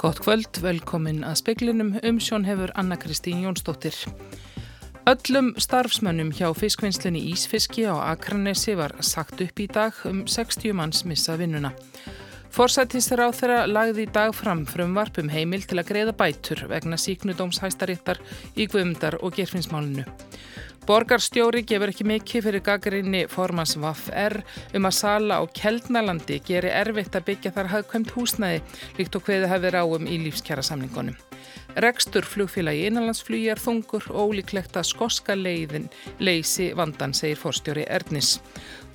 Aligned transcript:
Gott 0.00 0.22
kvöld, 0.24 0.48
velkomin 0.64 1.18
að 1.28 1.34
speklinum. 1.42 1.90
Umsjón 2.08 2.46
hefur 2.48 2.70
Anna-Kristín 2.80 3.42
Jónsdóttir. 3.44 3.92
Öllum 5.04 5.50
starfsmönnum 5.60 6.30
hjá 6.32 6.46
fiskvinnslinni 6.56 7.20
Ísfiski 7.34 7.84
á 7.84 8.00
Akranesi 8.08 8.78
var 8.80 8.94
sagt 9.04 9.42
upp 9.44 9.60
í 9.60 9.66
dag 9.68 9.92
um 10.08 10.22
60 10.24 10.72
manns 10.72 11.04
missa 11.04 11.36
vinnuna. 11.36 11.74
Forsættistur 12.48 13.20
á 13.20 13.28
þeirra 13.28 13.66
lagði 13.68 14.06
í 14.08 14.12
dag 14.14 14.32
fram 14.32 14.64
frumvarp 14.64 15.20
um 15.20 15.28
heimil 15.28 15.68
til 15.68 15.82
að 15.82 15.92
greiða 15.92 16.16
bætur 16.16 16.64
vegna 16.72 16.96
síknudómshæstarittar 16.96 18.24
í 18.56 18.70
Guðmundar 18.72 19.20
og 19.20 19.36
gerfinsmálinu. 19.36 20.08
Borgarstjóri 20.90 21.60
gefur 21.70 21.92
ekki 21.92 22.02
mikið 22.10 22.46
fyrir 22.48 22.62
gaggrinni 22.66 23.20
formans 23.30 23.76
VAF-R 23.78 24.40
um 24.74 24.88
að 24.90 24.96
sala 24.98 25.38
á 25.38 25.46
Keldnalandi 25.54 26.40
geri 26.42 26.74
erfitt 26.82 27.14
að 27.14 27.28
byggja 27.30 27.54
þar 27.54 27.72
hafðkvæmt 27.76 28.14
húsnæði 28.18 28.62
líkt 28.98 29.14
og 29.14 29.28
hveði 29.28 29.54
hafi 29.54 29.76
ráum 29.76 30.10
í 30.10 30.18
lífskjara 30.26 30.66
samningunum. 30.66 31.14
Rekstur 31.80 32.26
flugfélagi 32.26 32.86
innanlandsflugi 32.88 33.48
er 33.52 33.60
þungur 33.62 34.08
og 34.10 34.32
ólíklegt 34.32 34.76
að 34.78 34.88
skoska 34.90 35.36
leiðin 35.38 35.88
leysi 36.18 36.70
vandan, 36.76 37.14
segir 37.14 37.38
forstjóri 37.40 37.86
Erdnis. 37.88 38.38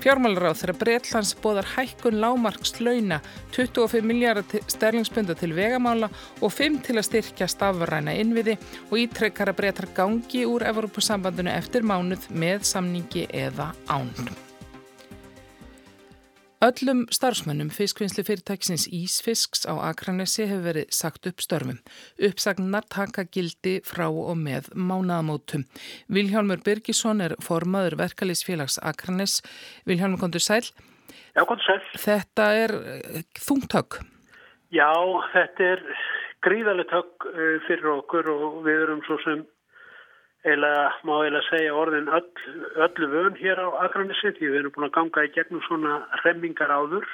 Fjármálaráð 0.03 0.59
þeirra 0.59 0.77
Breitlands 0.79 1.33
bóðar 1.39 1.69
hækkun 1.75 2.19
lámarks 2.19 2.75
launa 2.83 3.21
25 3.55 4.03
miljardar 4.05 4.65
sterlingspunda 4.71 5.37
til 5.39 5.53
vegamála 5.55 6.09
og 6.41 6.51
5 6.51 6.81
til 6.87 6.97
að 6.99 7.07
styrkja 7.09 7.47
stafræna 7.51 8.15
innviði 8.19 8.57
og 8.89 8.97
ítrekkar 9.05 9.53
að 9.53 9.61
breytar 9.61 9.91
gangi 9.95 10.43
úr 10.49 10.67
Evropasambandinu 10.67 11.53
eftir 11.55 11.87
mánuð 11.87 12.27
með 12.35 12.67
samningi 12.75 13.29
eða 13.31 13.71
án. 13.87 14.11
Öllum 16.65 17.03
starfsmönnum 17.13 17.67
fiskvinnslu 17.69 18.23
fyrirtæksins 18.25 18.87
Ísfisks 18.89 19.67
á 19.69 19.73
Akranesi 19.85 20.47
hefur 20.49 20.63
verið 20.65 20.87
sagt 20.97 21.27
upp 21.29 21.43
störfum. 21.43 21.77
Uppsagnar 22.17 22.87
taka 22.89 23.25
gildi 23.35 23.75
frá 23.85 24.07
og 24.07 24.33
með 24.39 24.71
mánaðamótum. 24.73 25.67
Viljálmur 26.09 26.63
Birgisson 26.65 27.21
er 27.21 27.35
formaður 27.47 27.99
verkalýsfélags 27.99 28.79
Akranes. 28.81 29.43
Viljálmur, 29.85 30.17
kontur 30.23 30.41
sæl? 30.41 30.63
Já, 31.35 31.43
kontur 31.45 31.67
sæl. 31.67 31.83
Þetta 32.01 32.47
er 32.63 32.73
eh, 32.95 33.21
þungtökk. 33.45 33.99
Já, 34.73 34.89
þetta 35.35 35.69
er 35.75 35.85
gríðalegt 36.47 36.95
högg 36.97 37.29
eh, 37.35 37.59
fyrir 37.67 37.91
okkur 37.99 38.31
og 38.33 38.63
við 38.65 38.87
erum 38.87 39.05
svo 39.05 39.19
sem 39.27 39.45
eða 40.45 40.73
má 41.07 41.15
eða 41.25 41.41
segja 41.49 41.73
orðin 41.73 42.09
öll, 42.13 42.27
öllu 42.85 43.07
vön 43.09 43.37
hér 43.39 43.61
á 43.61 43.67
Akranissi 43.85 44.33
því 44.37 44.49
við 44.51 44.59
erum 44.59 44.73
búin 44.75 44.87
að 44.89 44.95
ganga 44.97 45.25
í 45.25 45.31
gegnum 45.33 45.63
svona 45.65 45.95
remmingar 46.23 46.73
áður. 46.73 47.07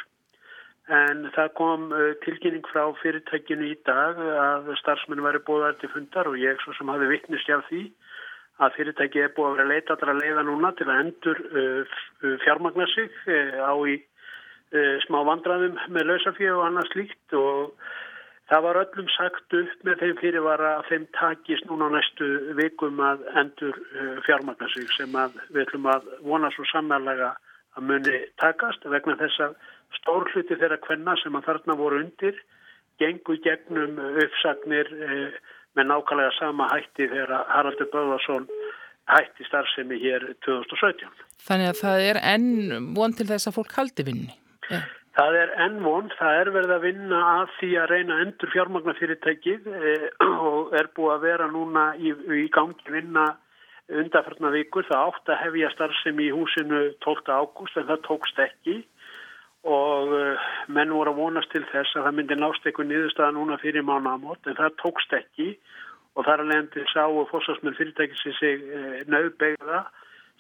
En 0.92 1.24
það 1.36 1.54
kom 1.56 1.88
uh, 1.96 2.12
tilkynning 2.26 2.66
frá 2.68 2.84
fyrirtækinu 3.00 3.70
í 3.70 3.78
dag 3.88 4.20
að 4.20 4.72
starfsmenn 4.82 5.24
væri 5.24 5.44
búið 5.48 5.80
til 5.80 5.92
fundar 5.94 6.28
og 6.28 6.40
ég 6.42 6.60
svo 6.64 6.76
sem 6.76 6.92
hafi 6.92 7.08
vittnist 7.14 7.52
af 7.56 7.64
því 7.70 7.86
að 8.62 8.76
fyrirtæki 8.78 9.24
er 9.24 9.34
búið 9.38 9.48
að 9.48 9.58
vera 9.58 9.70
leita 9.72 9.96
allra 9.96 10.18
leiða 10.20 10.46
núna 10.46 10.74
til 10.76 10.90
að 10.90 11.04
endur 11.06 11.44
uh, 11.48 12.00
fjármagna 12.44 12.90
sig 12.96 13.14
uh, 13.32 13.62
á 13.64 13.74
í 13.88 14.00
smá 15.04 15.18
vandraðum 15.28 15.74
með 15.92 16.06
lausafíu 16.08 16.54
og 16.56 16.62
annað 16.64 16.86
slíkt. 16.94 17.34
Og 17.36 17.74
Það 18.52 18.64
var 18.66 18.80
öllum 18.82 19.08
sagt 19.14 19.54
upp 19.56 19.84
með 19.88 20.02
þeim 20.02 20.18
fyrirvara 20.20 20.72
að 20.78 20.88
þeim 20.90 21.06
takist 21.16 21.70
núna 21.70 21.88
næstu 21.94 22.28
vikum 22.58 23.00
að 23.00 23.22
endur 23.40 23.78
fjármagna 24.26 24.68
sig 24.74 24.90
sem 24.98 25.16
við 25.54 25.62
ætlum 25.64 25.88
að 25.88 26.10
vona 26.26 26.50
svo 26.52 26.66
samanlega 26.68 27.32
að 27.80 27.88
muni 27.88 28.18
takast 28.44 28.84
vegna 28.92 29.16
þess 29.22 29.46
að 29.46 29.56
stór 30.02 30.28
hluti 30.34 30.58
þeirra 30.60 30.82
kvenna 30.84 31.16
sem 31.22 31.38
að 31.40 31.48
þarna 31.48 31.78
voru 31.80 32.02
undir 32.04 32.44
gengu 33.00 33.38
gegnum 33.46 33.98
uppsagnir 34.26 34.92
uh, 35.00 35.40
með 35.80 35.92
nákvæmlega 35.94 36.36
sama 36.36 36.68
hætti 36.74 37.08
þegar 37.08 37.48
Haraldur 37.56 37.88
Böðarsson 37.94 38.48
hætti 39.12 39.48
starfsemi 39.48 40.00
hér 40.02 40.28
2017. 40.46 41.08
Þannig 41.48 41.72
að 41.72 41.80
það 41.86 42.08
er 42.10 42.20
enn 42.36 42.90
von 42.98 43.16
til 43.16 43.32
þess 43.32 43.50
að 43.50 43.62
fólk 43.62 43.78
haldi 43.80 44.06
vinni? 44.12 44.36
Ja. 44.68 44.84
Það 45.12 45.38
er 45.42 45.50
enn 45.66 45.82
von, 45.84 46.08
það 46.16 46.38
er 46.40 46.50
verið 46.56 46.74
að 46.78 46.86
vinna 46.86 47.22
að 47.34 47.50
því 47.58 47.70
að 47.82 47.90
reyna 47.92 48.20
endur 48.24 48.52
fjármagnafyrirtækið 48.54 49.66
eh, 49.76 50.06
og 50.48 50.72
er 50.80 50.88
búið 50.96 51.16
að 51.18 51.26
vera 51.26 51.48
núna 51.52 51.86
í, 52.00 52.14
í 52.16 52.46
gangi 52.56 52.96
vinna 52.96 53.26
undarfarnar 53.92 54.56
vikur. 54.56 54.88
Það 54.88 55.10
átt 55.10 55.34
að 55.34 55.42
hefja 55.42 55.74
starfsemi 55.74 56.30
í 56.30 56.32
húsinu 56.32 56.86
12. 57.04 57.28
ágúst 57.28 57.76
en 57.82 57.90
það 57.92 58.06
tókst 58.08 58.40
ekki 58.40 58.78
og 59.68 60.16
eh, 60.16 60.50
menn 60.72 60.96
voru 60.96 61.12
að 61.12 61.20
vonast 61.20 61.52
til 61.54 61.66
þess 61.70 61.98
að 61.98 62.08
það 62.08 62.18
myndi 62.18 62.38
nást 62.40 62.66
eitthvað 62.66 62.92
niðurstaða 62.94 63.36
núna 63.36 63.60
fyrir 63.62 63.86
mánamót 63.86 64.48
en 64.48 64.58
það 64.58 64.78
tókst 64.82 65.14
ekki 65.20 65.52
og 66.16 66.26
þar 66.26 66.42
að 66.42 66.54
leiðandi 66.54 66.86
sá 66.92 67.04
og 67.06 67.28
fórsvarsmenn 67.30 67.78
fyrirtækið 67.78 68.38
sig 68.40 68.64
eh, 68.64 69.02
nöðbegða 69.12 69.84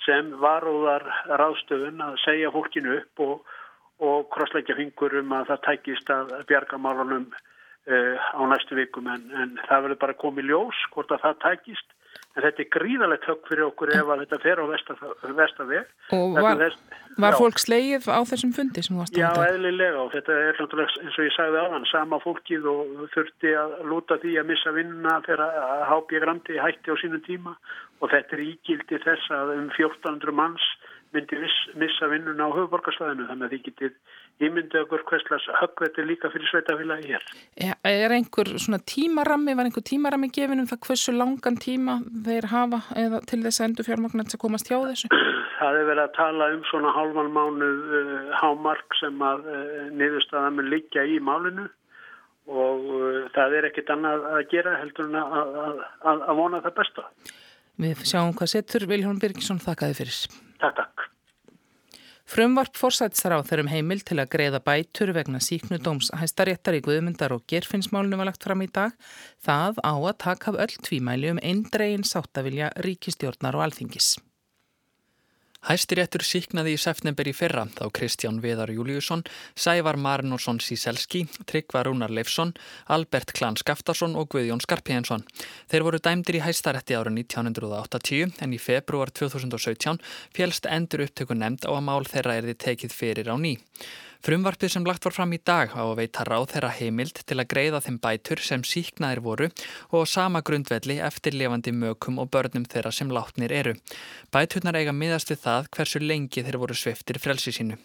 sem 0.07 0.31
varóðar 0.41 1.05
ráðstöfun 1.27 2.01
að 2.01 2.15
segja 2.23 2.49
fólkinu 2.55 2.95
upp 2.97 3.21
og 3.27 3.57
og 4.01 4.27
krossleikja 4.33 4.77
fingur 4.79 5.15
um 5.21 5.33
að 5.37 5.53
það 5.53 5.63
tækist 5.69 6.11
að 6.13 6.35
bjarga 6.49 6.79
málunum 6.81 7.29
uh, 7.31 8.15
á 8.17 8.41
næstu 8.49 8.77
vikum. 8.79 9.09
En, 9.13 9.25
en 9.37 9.57
það 9.67 9.87
verður 9.87 10.03
bara 10.05 10.21
komið 10.25 10.51
ljós 10.51 10.85
hvort 10.93 11.13
að 11.13 11.25
það 11.27 11.41
tækist. 11.47 11.97
En 12.31 12.45
þetta 12.45 12.63
er 12.63 12.67
gríðalegt 12.71 13.25
högg 13.27 13.47
fyrir 13.49 13.65
okkur 13.65 13.89
ef 13.91 14.09
að 14.13 14.21
þetta 14.21 14.37
fer 14.39 14.59
á 14.63 14.65
vestaveg 15.35 16.13
Og 16.15 16.37
var, 16.37 16.59
vest, 16.61 16.93
var 17.19 17.35
fólk 17.35 17.59
sleið 17.59 18.07
á 18.07 18.23
þessum 18.27 18.53
fundi 18.55 18.83
sem 18.85 18.95
þú 18.95 19.01
varst 19.01 19.17
að 19.17 19.19
þetta? 19.19 19.43
Já, 19.43 19.51
eðlilega. 19.51 19.97
Og 19.99 20.13
þetta 20.13 20.37
er 20.37 20.61
eins 20.61 21.17
og 21.17 21.25
ég 21.27 21.35
sagði 21.35 21.59
aðan 21.59 21.87
sama 21.91 22.21
fólkið 22.23 22.69
og 22.71 22.93
þurfti 23.15 23.51
að 23.59 23.75
lúta 23.91 24.19
því 24.23 24.37
að 24.39 24.47
missa 24.51 24.75
vinnuna 24.75 25.17
fyrir 25.27 25.43
að 25.43 25.83
hápja 25.91 26.23
grandi 26.23 26.61
hætti 26.63 26.95
á 26.95 27.01
sínum 27.03 27.23
tíma. 27.27 27.57
Og 27.99 28.13
þetta 28.15 28.37
er 28.37 28.45
ígildi 28.47 29.01
þess 29.03 29.35
að 29.35 29.53
um 29.57 29.67
1400 29.75 30.39
manns 30.39 30.71
myndi 31.15 31.37
missa 31.79 32.07
vinnuna 32.11 32.47
á 32.47 32.55
höfuborgarsvæðinu 32.55 33.27
þannig 33.27 33.47
að 33.47 33.53
því 33.53 33.59
getið 33.65 34.45
ímyndið 34.47 34.83
okkur 34.85 35.03
hverslas 35.09 35.47
höggveitir 35.59 36.07
líka 36.07 36.31
fyrir 36.31 36.49
sveitafélagi 36.49 37.11
hér. 37.11 37.25
Er 37.87 38.15
einhver 38.15 38.51
svona 38.55 38.79
tímarami, 38.93 39.55
var 39.57 39.67
einhver 39.67 39.85
tímarami 39.85 40.31
gefin 40.33 40.63
um 40.63 40.69
það 40.69 40.81
hversu 40.87 41.15
langan 41.15 41.59
tíma 41.61 41.97
þeir 42.27 42.47
hafa 42.53 42.81
eða 43.03 43.21
til 43.27 43.41
þess 43.43 43.61
að 43.61 43.67
endur 43.67 43.89
fjármagnat 43.89 44.31
sem 44.31 44.41
komast 44.41 44.71
hjá 44.71 44.79
þessu? 44.79 45.11
Það 45.61 45.75
er 45.77 45.85
verið 45.91 46.03
að 46.07 46.15
tala 46.15 46.45
um 46.55 46.63
svona 46.65 46.91
halvan 46.95 47.27
mánuð 47.35 47.91
uh, 47.93 48.31
hámark 48.39 48.95
sem 48.97 49.19
að 49.21 49.43
uh, 49.45 49.83
niðurstaða 49.93 50.49
mun 50.55 50.71
líka 50.71 51.03
í 51.05 51.19
málinu 51.21 51.67
og 52.49 52.87
uh, 52.89 53.19
það 53.35 53.59
er 53.59 53.67
ekkit 53.69 53.91
annað 53.93 54.25
að 54.31 54.39
gera 54.49 54.73
heldur 54.81 55.11
en 55.11 55.19
að, 55.21 55.35
að, 55.67 55.83
að, 56.01 56.23
að 56.25 56.39
vona 56.41 56.63
það 56.65 56.79
besta. 56.79 57.05
Við 57.81 58.01
sjáum 58.09 58.33
hvað 58.37 58.55
setur 58.55 58.87
Viljón 58.89 59.21
Birgisson 59.21 59.61
þakkaði 59.61 59.99
fyrir. 60.01 60.17
Takk, 60.61 60.77
takk. 60.77 61.07
Frumvarp 62.31 62.77
fórsætsar 62.79 63.33
á 63.35 63.39
þeirrum 63.43 63.67
heimil 63.67 64.03
til 64.07 64.15
að 64.21 64.29
greiða 64.31 64.61
bætur 64.63 65.09
vegna 65.17 65.41
síknudóms 65.43 66.13
hæstaréttar 66.15 66.77
í 66.77 66.83
Guðmundar 66.85 67.33
og 67.35 67.43
gerfinnsmálunum 67.51 68.21
var 68.21 68.29
lagt 68.29 68.45
fram 68.47 68.63
í 68.63 68.69
dag. 68.71 68.95
Það 69.43 69.81
á 69.83 69.93
að 69.97 70.19
taka 70.23 70.53
af 70.53 70.61
öll 70.63 70.77
tvímæli 70.87 71.33
um 71.33 71.41
eindregin 71.43 72.07
sáttavilja 72.07 72.71
ríkistjórnar 72.85 73.57
og 73.57 73.65
alþingis. 73.65 74.13
Hæstiréttur 75.61 76.23
síknaði 76.25 76.71
í 76.73 76.77
september 76.81 77.27
í 77.29 77.35
fyrra 77.37 77.67
þá 77.75 77.83
Kristján 77.93 78.39
Viðar 78.41 78.71
Júliusson, 78.73 79.21
Sævar 79.53 79.99
Marinusson 80.01 80.57
Síselski, 80.57 81.27
Tryggvar 81.45 81.85
Rúnar 81.85 82.09
Leifsson, 82.09 82.55
Albert 82.89 83.35
Klan 83.37 83.59
Skaftarsson 83.61 84.17
og 84.17 84.31
Guðjón 84.33 84.63
Skarpíðensson. 84.65 85.21
Þeir 85.69 85.85
voru 85.85 86.01
dæmdir 86.01 86.39
í 86.39 86.43
hæstarétti 86.47 86.97
ára 86.97 87.13
1980 87.13 88.41
en 88.41 88.57
í 88.57 88.61
februar 88.61 89.13
2017 89.13 90.01
félst 90.33 90.65
endur 90.65 91.05
upptöku 91.05 91.37
nefnd 91.37 91.69
á 91.69 91.77
að 91.77 91.85
mál 91.91 92.09
þeirra 92.09 92.39
erði 92.41 92.57
tekið 92.65 92.97
fyrir 92.97 93.29
á 93.29 93.37
ný. 93.37 93.59
Frumvarpið 94.21 94.69
sem 94.69 94.83
lagt 94.85 95.05
var 95.07 95.15
fram 95.15 95.31
í 95.33 95.39
dag 95.41 95.71
á 95.73 95.81
að 95.81 95.95
veita 95.97 96.25
ráð 96.27 96.51
þeirra 96.51 96.69
heimild 96.77 97.23
til 97.25 97.39
að 97.41 97.47
greiða 97.53 97.79
þeim 97.81 97.97
bætur 98.03 98.43
sem 98.45 98.61
síknaðir 98.61 99.23
voru 99.25 99.47
og 99.97 100.05
sama 100.11 100.43
grundvelli 100.45 100.99
eftir 101.01 101.33
levandi 101.33 101.73
mökum 101.73 102.21
og 102.21 102.29
börnum 102.29 102.67
þeirra 102.69 102.93
sem 102.93 103.09
látnir 103.09 103.55
eru. 103.63 103.73
Bæturnar 104.29 104.77
eiga 104.77 104.93
miðast 104.93 105.33
við 105.33 105.41
það 105.47 105.71
hversu 105.73 106.03
lengi 106.05 106.45
þeir 106.45 106.61
voru 106.61 106.77
sviftir 106.77 107.17
frelsi 107.23 107.55
sínu. 107.57 107.81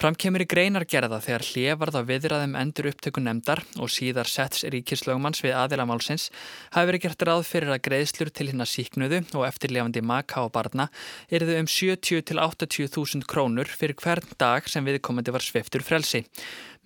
Fram 0.00 0.14
kemur 0.16 0.40
í 0.40 0.46
greinargerða 0.48 1.18
þegar 1.20 1.42
hliðvarð 1.44 1.96
á 2.00 2.08
viðraðum 2.08 2.54
endur 2.56 2.86
upptöku 2.88 3.20
nefndar 3.20 3.60
og 3.76 3.90
síðar 3.92 4.30
setts 4.32 4.62
ríkislögumanns 4.72 5.42
við 5.44 5.52
aðilamálsins 5.60 6.30
hafi 6.72 6.88
verið 6.88 7.02
gert 7.04 7.24
ráð 7.28 7.42
fyrir 7.44 7.74
að 7.74 7.82
greiðslur 7.84 8.30
til 8.32 8.46
hinn 8.48 8.64
að 8.64 8.70
síknuðu 8.72 9.18
og 9.36 9.44
eftirlefandi 9.44 10.00
maka 10.00 10.46
og 10.46 10.54
barna 10.54 10.88
erðu 11.28 11.58
um 11.60 11.68
70 11.68 12.24
til 12.30 12.40
80 12.40 12.88
þúsund 12.96 13.28
krónur 13.28 13.68
fyrir 13.68 13.98
hvern 14.00 14.32
dag 14.40 14.72
sem 14.72 14.88
viðkomandi 14.88 15.36
var 15.36 15.44
sveftur 15.44 15.84
frelsi. 15.84 16.24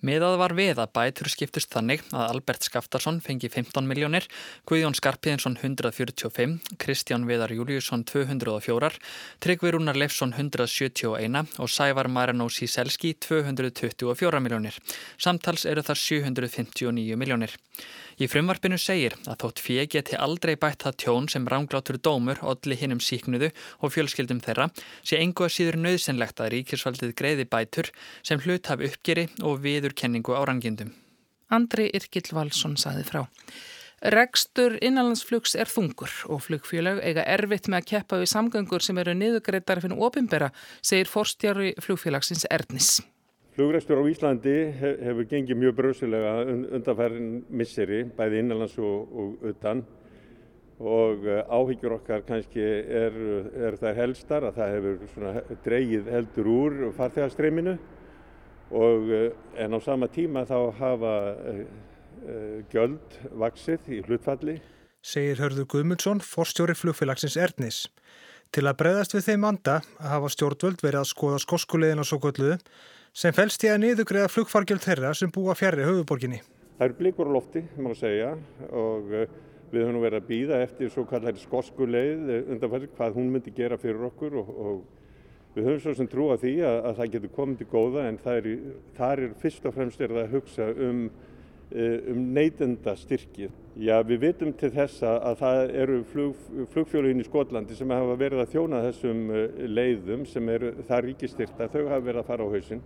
Meðað 0.03 0.35
var 0.41 0.53
við 0.57 0.79
að 0.81 0.91
bætur 0.91 1.29
skiptust 1.31 1.71
þannig 1.71 2.01
að 2.11 2.33
Albert 2.33 2.65
Skaftarsson 2.67 3.21
fengi 3.23 3.47
15 3.47 3.87
miljónir, 3.87 4.27
Guðjón 4.67 4.97
Skarpiðinsson 4.99 5.55
145, 5.61 6.57
Kristján 6.81 7.23
Viðar 7.29 7.53
Júliusson 7.55 8.03
204, 8.03 8.91
Tryggvi 9.39 9.71
Rúnar 9.71 9.95
Leifsson 9.95 10.35
171 10.35 11.55
og 11.57 11.71
Sævar 11.71 12.11
Marinó 12.11 12.49
Síselski 12.51 13.15
224 13.15 14.43
miljónir. 14.43 14.75
Samtals 15.15 15.63
eru 15.65 15.85
það 15.85 16.01
759 16.03 17.15
miljónir. 17.15 17.55
Í 18.15 18.29
frumvarpinu 18.31 18.77
segir 18.79 19.17
að 19.27 19.41
þótt 19.41 19.59
fjö 19.59 19.83
geti 19.91 20.15
aldrei 20.15 20.53
bætt 20.55 20.85
það 20.85 20.97
tjón 21.03 21.25
sem 21.31 21.47
ránglátur 21.51 21.97
dómur, 21.99 22.39
odli 22.47 22.77
hinnum 22.79 23.01
síknuðu 23.03 23.49
og 23.83 23.91
fjölskyldum 23.91 24.39
þeirra 24.45 24.69
sé 25.03 25.19
engu 25.19 25.43
að 25.43 25.55
síður 25.57 25.77
nöðsynlegt 25.83 26.39
að 26.39 26.53
ríkisvaldið 26.53 27.11
greiði 27.19 27.45
bætur 27.51 27.89
sem 28.23 28.39
hlut 28.45 28.69
hafi 28.71 28.87
uppgeri 28.87 29.25
og 29.43 29.59
viðurkenningu 29.65 30.35
árangindum. 30.37 30.93
Andri 31.51 31.89
Irkild 31.91 32.31
Valsson 32.31 32.77
saði 32.79 33.03
frá. 33.03 33.25
Rekstur 34.15 34.77
innanlandsflugs 34.83 35.55
er 35.59 35.67
þungur 35.71 36.13
og 36.31 36.43
flugfjölag 36.45 37.01
eiga 37.03 37.25
erfitt 37.35 37.67
með 37.67 37.81
að 37.81 37.89
keppa 37.89 38.21
við 38.21 38.31
samgöngur 38.31 38.85
sem 38.85 38.99
eru 39.01 39.15
niðugreitar 39.17 39.83
fyrir 39.83 40.07
opimbera, 40.07 40.51
segir 40.79 41.11
forstjári 41.11 41.73
flugfélagsins 41.83 42.47
Erdnis. 42.47 43.01
Flugræstur 43.55 44.01
á 44.03 44.11
Íslandi 44.11 44.53
hefur 44.75 45.27
gengið 45.31 45.55
mjög 45.55 45.75
bröðsilega 45.77 46.31
undanfærin 46.75 47.29
misseri, 47.47 48.01
bæði 48.17 48.41
innanlands 48.41 48.75
og, 48.83 49.13
og 49.15 49.45
utan 49.47 49.83
og 50.75 51.23
eh, 51.23 51.39
áhyggjur 51.47 51.93
okkar 51.95 52.25
kannski 52.27 52.59
er, 52.59 53.15
er 53.55 53.77
það 53.79 53.99
helstar 54.01 54.43
að 54.49 54.57
það 54.57 54.73
hefur 54.73 55.59
dreigið 55.63 56.09
heldur 56.11 56.49
úr 56.51 56.75
farþegarstreyminu 56.97 57.77
og 58.75 59.13
eh, 59.15 59.29
en 59.63 59.77
á 59.77 59.79
sama 59.85 60.09
tíma 60.11 60.43
þá 60.49 60.57
hafa 60.75 61.13
uh, 61.31 61.63
göld 62.73 63.15
vaksið 63.39 63.87
í 63.87 64.01
hlutfalli. 64.03 64.57
Segir 65.05 65.39
Hörður 65.39 65.69
Guðmundsson, 65.69 66.19
forstjóri 66.19 66.75
flugfélagsins 66.75 67.37
Erdnis. 67.37 67.85
Til 68.51 68.65
að 68.65 68.79
breyðast 68.81 69.15
við 69.15 69.29
þeim 69.29 69.47
anda 69.47 69.79
hafa 70.01 70.31
stjórnvöld 70.33 70.83
verið 70.83 71.03
að 71.03 71.11
skoða 71.11 71.41
skoskulegin 71.43 72.01
og 72.01 72.09
svo 72.09 72.19
gölluðu 72.23 72.59
sem 73.15 73.31
fælst 73.31 73.63
í 73.63 73.69
að 73.71 73.77
niðugriða 73.79 74.27
flugfargjöld 74.27 74.83
þeirra 74.83 75.13
sem 75.15 75.31
búa 75.31 75.53
fjærri 75.55 75.85
höfuborginni. 75.87 76.41
Það 76.75 76.89
eru 76.89 76.95
blikur 76.99 77.29
á 77.31 77.35
lofti, 77.37 77.61
má 77.79 77.93
segja, 77.95 78.33
og 78.75 79.13
eh, 79.15 79.29
við 79.71 79.85
höfum 79.85 80.01
verið 80.03 80.19
að 80.19 80.25
býða 80.27 80.57
eftir 80.65 80.89
svo 80.91 81.05
kallar 81.07 81.37
skosku 81.39 81.87
leið 81.87 82.33
eh, 82.33 82.49
undanfæri 82.51 82.89
hvað 82.97 83.15
hún 83.15 83.29
myndi 83.31 83.53
gera 83.55 83.77
fyrir 83.79 84.03
okkur 84.09 84.35
og, 84.41 84.49
og 84.51 85.53
við 85.55 85.69
höfum 85.69 85.83
svo 85.85 85.93
sem 85.95 86.09
trú 86.11 86.25
að 86.33 86.43
því 86.43 86.51
að, 86.67 86.79
að 86.89 86.97
það 86.97 87.13
getur 87.13 87.31
komið 87.37 87.61
til 87.61 87.69
góða 87.71 88.03
en 88.09 88.19
það 88.25 88.41
er, 88.41 88.49
það 88.99 89.15
er 89.15 89.37
fyrst 89.45 89.69
og 89.69 89.77
fremst 89.77 90.03
er 90.03 90.15
að 90.19 90.35
hugsa 90.35 90.67
um, 90.89 90.99
eh, 91.71 92.11
um 92.11 92.27
neytenda 92.35 92.97
styrki. 92.99 93.47
Já, 93.79 93.95
við 94.11 94.21
vitum 94.25 94.51
til 94.59 94.73
þessa 94.75 95.15
að 95.31 95.39
það 95.45 95.73
eru 95.85 96.01
flug, 96.11 96.43
flugfjóluginn 96.75 97.23
í 97.23 97.29
Skotlandi 97.29 97.79
sem 97.79 97.95
hafa 97.95 98.19
verið 98.19 98.43
að 98.43 98.51
þjóna 98.57 98.83
þessum 98.89 99.25
leiðum 99.71 100.27
sem 100.27 100.51
eru 100.51 100.75
það 100.83 101.09
ríkistyrta, 101.09 101.71
þau 101.71 101.81
hafa 101.85 102.03
verið 102.11 102.23
að 102.25 102.31
fara 102.33 102.51
á 102.51 102.51
hausinn. 102.51 102.85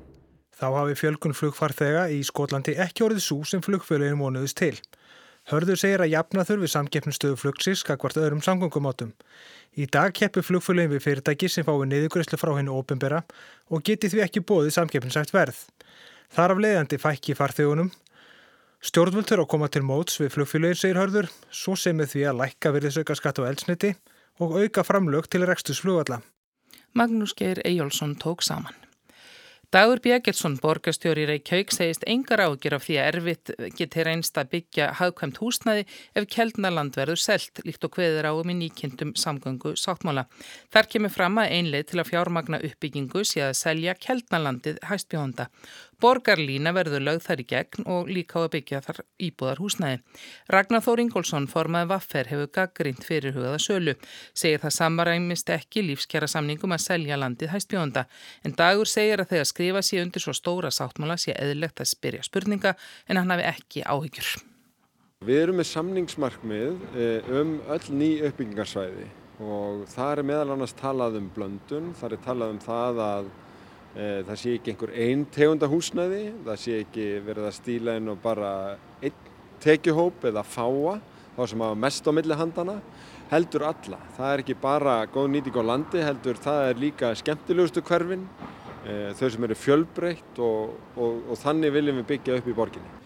Þá 0.59 0.67
hafi 0.75 0.95
fjölgun 0.99 1.35
flugfarþega 1.37 2.09
í 2.11 2.19
Skotlandi 2.27 2.73
ekki 2.83 3.05
orðið 3.05 3.23
svo 3.23 3.45
sem 3.47 3.61
flugfélagin 3.63 4.19
vonuðist 4.19 4.57
til. 4.59 4.73
Hörður 5.49 5.79
segir 5.79 6.01
að 6.03 6.11
jafna 6.11 6.43
þurfi 6.45 6.67
samkeppnustöðu 6.73 7.37
flugsis 7.39 7.83
skakvart 7.85 8.19
öðrum 8.19 8.41
samgöngumátum. 8.43 9.13
Í 9.79 9.87
dag 9.87 10.11
keppur 10.13 10.43
flugfélagin 10.43 10.91
við 10.91 11.05
fyrirtæki 11.05 11.47
sem 11.49 11.65
fái 11.65 11.87
niðugræslu 11.87 12.37
frá 12.41 12.51
hennu 12.57 12.75
ópenbera 12.75 13.23
og 13.71 13.85
geti 13.87 14.11
því 14.11 14.25
ekki 14.25 14.43
bóðið 14.43 14.75
samkeppninsætt 14.75 15.31
verð. 15.33 15.63
Þar 16.35 16.55
af 16.55 16.61
leiðandi 16.65 16.99
fækki 17.01 17.37
farþegunum. 17.39 17.93
Stjórnvöld 18.83 19.31
þurfa 19.31 19.47
að 19.47 19.51
koma 19.55 19.71
til 19.71 19.85
móts 19.87 20.19
við 20.19 20.35
flugfélagin, 20.35 20.81
segir 20.81 20.99
Hörður, 20.99 21.31
svo 21.51 21.77
sem 21.79 21.95
með 21.95 22.13
því 22.13 22.27
að 22.27 22.43
lækka 22.43 22.73
virðisauka 22.75 23.15
skatt 23.15 23.39
á 23.39 23.47
eldsniti 23.47 23.95
og 24.43 24.59
auka 24.59 24.83
framlög 24.83 25.31
til 25.31 25.47
rekstus 25.47 25.81
flugvalla. 25.83 26.19
Magnús 26.93 27.33
Geir 27.35 27.63
Eyjólfsson 27.63 28.15
tók 28.19 28.43
saman. 28.43 28.88
Dagur 29.69 29.99
Bjegilsson, 30.01 30.55
borgastjóri 30.57 31.27
Reykjavík, 31.29 31.69
segist 31.69 32.01
engar 32.09 32.41
ágjur 32.41 32.73
af 32.73 32.87
því 32.87 32.95
að 32.97 33.09
erfitt 33.09 33.51
geti 33.77 34.05
reynst 34.07 34.39
að 34.41 34.47
byggja 34.55 34.87
hagkvæmt 34.97 35.37
húsnaði 35.43 35.83
ef 36.17 36.25
keldnaland 36.33 36.97
verður 36.97 37.21
selt, 37.21 37.61
líkt 37.67 37.85
og 37.85 37.93
hveður 37.93 38.31
áum 38.31 38.49
í 38.49 38.55
nýkindum 38.63 39.11
samgöngu 39.13 39.75
sáttmála. 39.77 40.23
Þar 40.73 40.89
kemur 40.89 41.13
fram 41.13 41.37
að 41.37 41.53
einleið 41.59 41.85
til 41.91 42.01
að 42.01 42.09
fjármagna 42.09 42.61
uppbyggingu 42.65 43.21
sé 43.21 43.45
að 43.45 43.59
selja 43.61 43.93
keldnalandið 43.93 44.81
hæstbjónda. 44.89 45.51
Borgarlína 45.99 46.71
verður 46.75 47.03
lögð 47.03 47.25
þar 47.25 47.41
í 47.43 47.45
gegn 47.49 47.87
og 47.91 48.09
líka 48.11 48.39
á 48.39 48.47
að 48.47 48.51
byggja 48.55 48.79
þar 48.85 48.99
íbúðar 49.27 49.59
húsnæði. 49.59 49.97
Ragnar 50.55 50.83
Þór 50.85 51.01
Ingólfsson, 51.03 51.47
formaði 51.51 51.89
Vaffer, 51.91 52.29
hefur 52.31 52.51
gaggrínt 52.55 53.03
fyrir 53.03 53.35
hugaða 53.35 53.59
sölu. 53.59 53.95
Segir 54.31 54.63
það 54.63 54.75
samaræmist 54.77 55.51
ekki 55.55 55.83
lífskjara 55.89 56.29
samningum 56.31 56.75
að 56.75 56.85
selja 56.85 57.19
landið 57.19 57.51
hæstbjónda. 57.51 58.05
En 58.47 58.55
dagur 58.55 58.87
segir 58.87 59.19
að 59.19 59.33
þegar 59.33 59.49
skrifa 59.51 59.83
sér 59.83 60.05
undir 60.05 60.23
svo 60.23 60.35
stóra 60.37 60.71
sáttmála 60.71 61.19
sé 61.19 61.35
eðlegt 61.35 61.83
að 61.83 61.91
spyrja 61.91 62.23
spurninga 62.23 62.77
en 63.07 63.19
hann 63.19 63.35
hafi 63.35 63.49
ekki 63.51 63.83
áhyggjur. 63.83 64.37
Við 65.27 65.41
erum 65.43 65.57
með 65.59 65.67
samningsmarkmið 65.67 66.83
eh, 66.95 67.33
um 67.35 67.57
öll 67.67 67.87
ný 67.91 68.13
uppbyggingarsvæði 68.29 69.09
og 69.43 69.83
það 69.91 70.13
er 70.13 70.27
meðal 70.29 70.53
annars 70.53 70.75
talað 70.79 71.17
um 71.19 71.27
blöndun, 71.35 71.93
það 71.99 72.15
er 72.15 72.21
talað 72.23 72.53
um 72.53 72.61
það 72.63 73.01
að 73.03 73.29
það 73.95 74.35
sé 74.37 74.53
ekki 74.55 74.73
einhver 74.73 74.91
einn 74.93 75.23
tegunda 75.33 75.67
húsnæði, 75.69 76.21
það 76.45 76.59
sé 76.61 76.75
ekki 76.83 77.07
verið 77.25 77.47
að 77.49 77.55
stíla 77.57 77.95
inn 77.97 78.11
og 78.11 78.19
bara 78.21 78.51
einn 79.01 79.23
tekjuhóp 79.63 80.27
eða 80.29 80.43
fáa, 80.45 80.99
þá 81.35 81.41
sem 81.49 81.63
hafa 81.65 81.79
mest 81.79 82.05
á 82.05 82.11
milli 82.13 82.37
handana, 82.37 82.77
heldur 83.31 83.65
alla. 83.69 83.99
Það 84.17 84.31
er 84.33 84.43
ekki 84.43 84.57
bara 84.61 84.95
góð 85.09 85.31
nýting 85.33 85.57
á 85.57 85.63
landi, 85.65 86.03
heldur 86.05 86.39
það 86.39 86.69
er 86.69 86.81
líka 86.83 87.11
skemmtilegustu 87.17 87.83
hverfin, 87.85 88.27
eh, 88.85 89.11
þau 89.17 89.29
sem 89.29 89.43
eru 89.49 89.57
fjölbreytt 89.57 90.39
og, 90.39 90.77
og, 90.95 91.21
og 91.31 91.41
þannig 91.41 91.73
viljum 91.73 92.01
við 92.01 92.09
byggja 92.13 92.39
upp 92.39 92.47
í 92.47 92.57
borginni. 92.57 92.97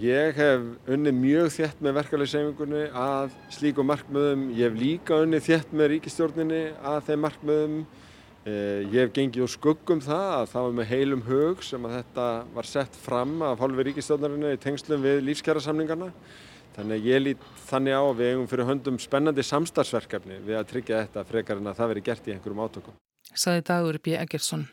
Ég 0.00 0.32
hef 0.32 0.62
unnið 0.88 1.18
mjög 1.18 1.50
þétt 1.52 1.82
með 1.84 1.98
verkefæliðseifingunni 1.98 2.86
að 2.96 3.34
slíku 3.52 3.84
markmiðum, 3.84 4.46
ég 4.56 4.70
hef 4.70 4.78
líka 4.80 5.20
unnið 5.20 5.44
þétt 5.50 5.74
með 5.76 5.92
ríkistjórninni 5.92 6.62
að 6.80 7.04
þeim 7.10 7.22
markmiðum 7.26 7.76
Eh, 7.82 8.10
ég 8.42 8.96
hef 8.96 9.12
gengið 9.14 9.44
á 9.46 9.54
skuggum 9.54 10.00
það 10.02 10.30
að 10.34 10.48
það 10.50 10.64
var 10.66 10.72
með 10.78 10.88
heilum 10.90 11.20
hug 11.28 11.60
sem 11.62 11.84
að 11.86 11.94
þetta 12.00 12.24
var 12.56 12.66
sett 12.66 12.96
fram 13.04 13.36
af 13.46 13.62
hálfi 13.62 13.84
ríkistjóðnarinnu 13.86 14.50
í 14.50 14.58
tengslum 14.62 15.04
við 15.04 15.22
lífskjærasamningarna. 15.28 16.10
Þannig 16.72 16.98
að 16.98 17.06
ég 17.06 17.22
lít 17.22 17.46
þannig 17.68 17.94
á 17.94 18.02
að 18.02 18.18
við 18.18 18.32
hefum 18.32 18.50
fyrir 18.50 18.70
höndum 18.72 18.98
spennandi 18.98 19.44
samstarfsverkefni 19.46 20.40
við 20.42 20.58
að 20.58 20.68
tryggja 20.72 21.04
þetta 21.04 21.26
frekar 21.28 21.60
en 21.60 21.70
að 21.70 21.78
það 21.78 21.92
veri 21.92 22.06
gert 22.08 22.28
í 22.28 22.34
einhverjum 22.34 22.64
átökum. 22.66 22.98
Saði 23.34 23.66
Dagur 23.68 23.98
B. 24.02 24.16
Eggersson. 24.18 24.68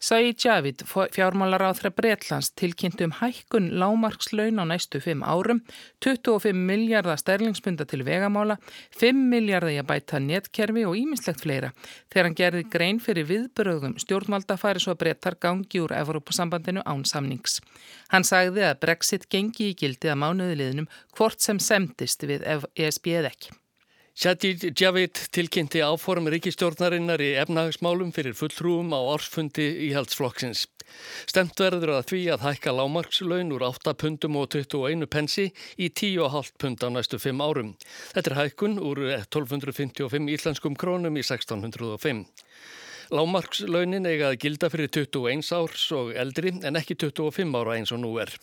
Said 0.00 0.38
Javid, 0.38 0.84
fjármálar 0.86 1.64
á 1.66 1.74
þra 1.74 1.90
Breitlands, 1.90 2.52
tilkynntu 2.54 3.08
um 3.08 3.14
hækkun 3.18 3.66
lámarkslaun 3.82 4.62
á 4.62 4.64
næstu 4.70 5.00
5 5.02 5.26
árum, 5.26 5.58
25 5.98 6.54
miljardar 6.54 7.18
sterlingspunda 7.18 7.82
til 7.82 8.06
vegamála, 8.06 8.60
5 8.94 9.18
miljardar 9.32 9.74
í 9.74 9.80
að 9.82 9.90
bæta 9.90 10.22
netkerfi 10.22 10.86
og 10.86 10.94
ímislegt 11.02 11.42
fleira. 11.42 11.72
Þegar 12.14 12.30
hann 12.30 12.38
gerði 12.38 12.64
grein 12.70 13.02
fyrir 13.02 13.26
viðbröðum 13.26 13.98
stjórnvalda 13.98 14.54
færi 14.62 14.86
svo 14.86 14.94
að 14.94 15.02
Brettar 15.02 15.34
gangi 15.42 15.82
úr 15.82 15.98
Evrópusambandinu 15.98 16.86
án 16.86 17.02
samnings. 17.02 17.58
Hann 18.14 18.22
sagði 18.22 18.68
að 18.70 18.78
Brexit 18.86 19.26
gengi 19.26 19.72
í 19.72 19.78
gildi 19.82 20.14
að 20.14 20.22
mánuðiliðnum 20.22 20.92
hvort 21.18 21.42
sem 21.42 21.58
semtist 21.58 22.22
við 22.22 22.46
ESB 22.78 23.18
eða 23.18 23.34
ekki. 23.34 23.57
Sajid 24.18 24.64
Javid 24.74 25.14
tilkynnti 25.30 25.78
áform 25.78 26.26
ríkistjórnarinnar 26.32 27.22
í 27.22 27.36
efnahagsmálum 27.38 28.08
fyrir 28.10 28.34
fulltrúum 28.34 28.90
á 28.90 28.98
ársfundi 29.12 29.62
í 29.86 29.92
haldsflokksins. 29.94 30.64
Stemt 31.30 31.62
verður 31.62 31.92
að 31.94 32.08
því 32.10 32.22
að 32.34 32.46
hækka 32.48 32.74
lámarkslaun 32.74 33.54
úr 33.54 33.66
8 33.68 33.94
pundum 34.00 34.40
og 34.40 34.48
21 34.56 35.06
pensi 35.06 35.44
í 35.78 35.86
10,5 36.02 36.50
pund 36.58 36.82
á 36.82 36.88
næstu 36.96 37.22
5 37.22 37.44
árum. 37.46 37.70
Þetta 38.16 38.32
er 38.32 38.38
hækkun 38.40 38.76
úr 38.82 39.04
1255 39.20 40.34
íslenskum 40.34 40.74
krónum 40.74 41.14
í 41.14 41.22
1605. 41.22 42.26
Lámarkslaunin 43.14 44.10
eiga 44.10 44.32
að 44.32 44.40
gilda 44.42 44.74
fyrir 44.74 44.90
21 44.98 45.54
árs 45.62 45.86
og 45.94 46.10
eldri 46.18 46.58
en 46.58 46.82
ekki 46.82 46.98
25 47.06 47.54
ára 47.54 47.78
eins 47.78 47.94
og 47.94 48.02
nú 48.02 48.16
er. 48.18 48.34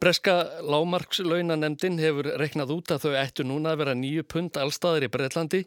Breska 0.00 0.34
lámarkslaunanemdin 0.64 2.00
hefur 2.02 2.28
reknað 2.40 2.72
út 2.74 2.92
að 2.94 3.06
þau 3.06 3.14
ættu 3.20 3.46
núna 3.46 3.74
að 3.74 3.80
vera 3.82 3.94
nýju 3.98 4.24
pund 4.26 4.58
allstaðar 4.60 5.06
í 5.06 5.12
Breitlandi 5.12 5.62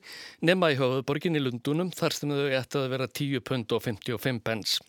nema 0.50 0.74
í 0.74 0.78
höfuðborgin 0.80 1.40
í 1.40 1.44
Lundunum 1.44 1.94
þar 1.96 2.18
sem 2.18 2.34
þau 2.36 2.48
ættu 2.60 2.82
að 2.84 2.94
vera 2.96 3.08
10 3.08 3.44
pund 3.48 3.76
og 3.78 3.84
55 3.86 4.44
pens. 4.44 4.80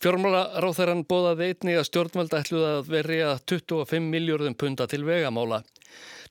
Fjármálaráþæran 0.00 1.02
bóðaði 1.04 1.50
einni 1.50 1.74
að 1.76 1.82
stjórnveld 1.90 2.32
ætluði 2.32 2.68
að 2.72 2.86
verja 2.88 3.32
25 3.50 4.06
miljörðum 4.08 4.54
punta 4.56 4.86
til 4.88 5.02
vegamála. 5.04 5.58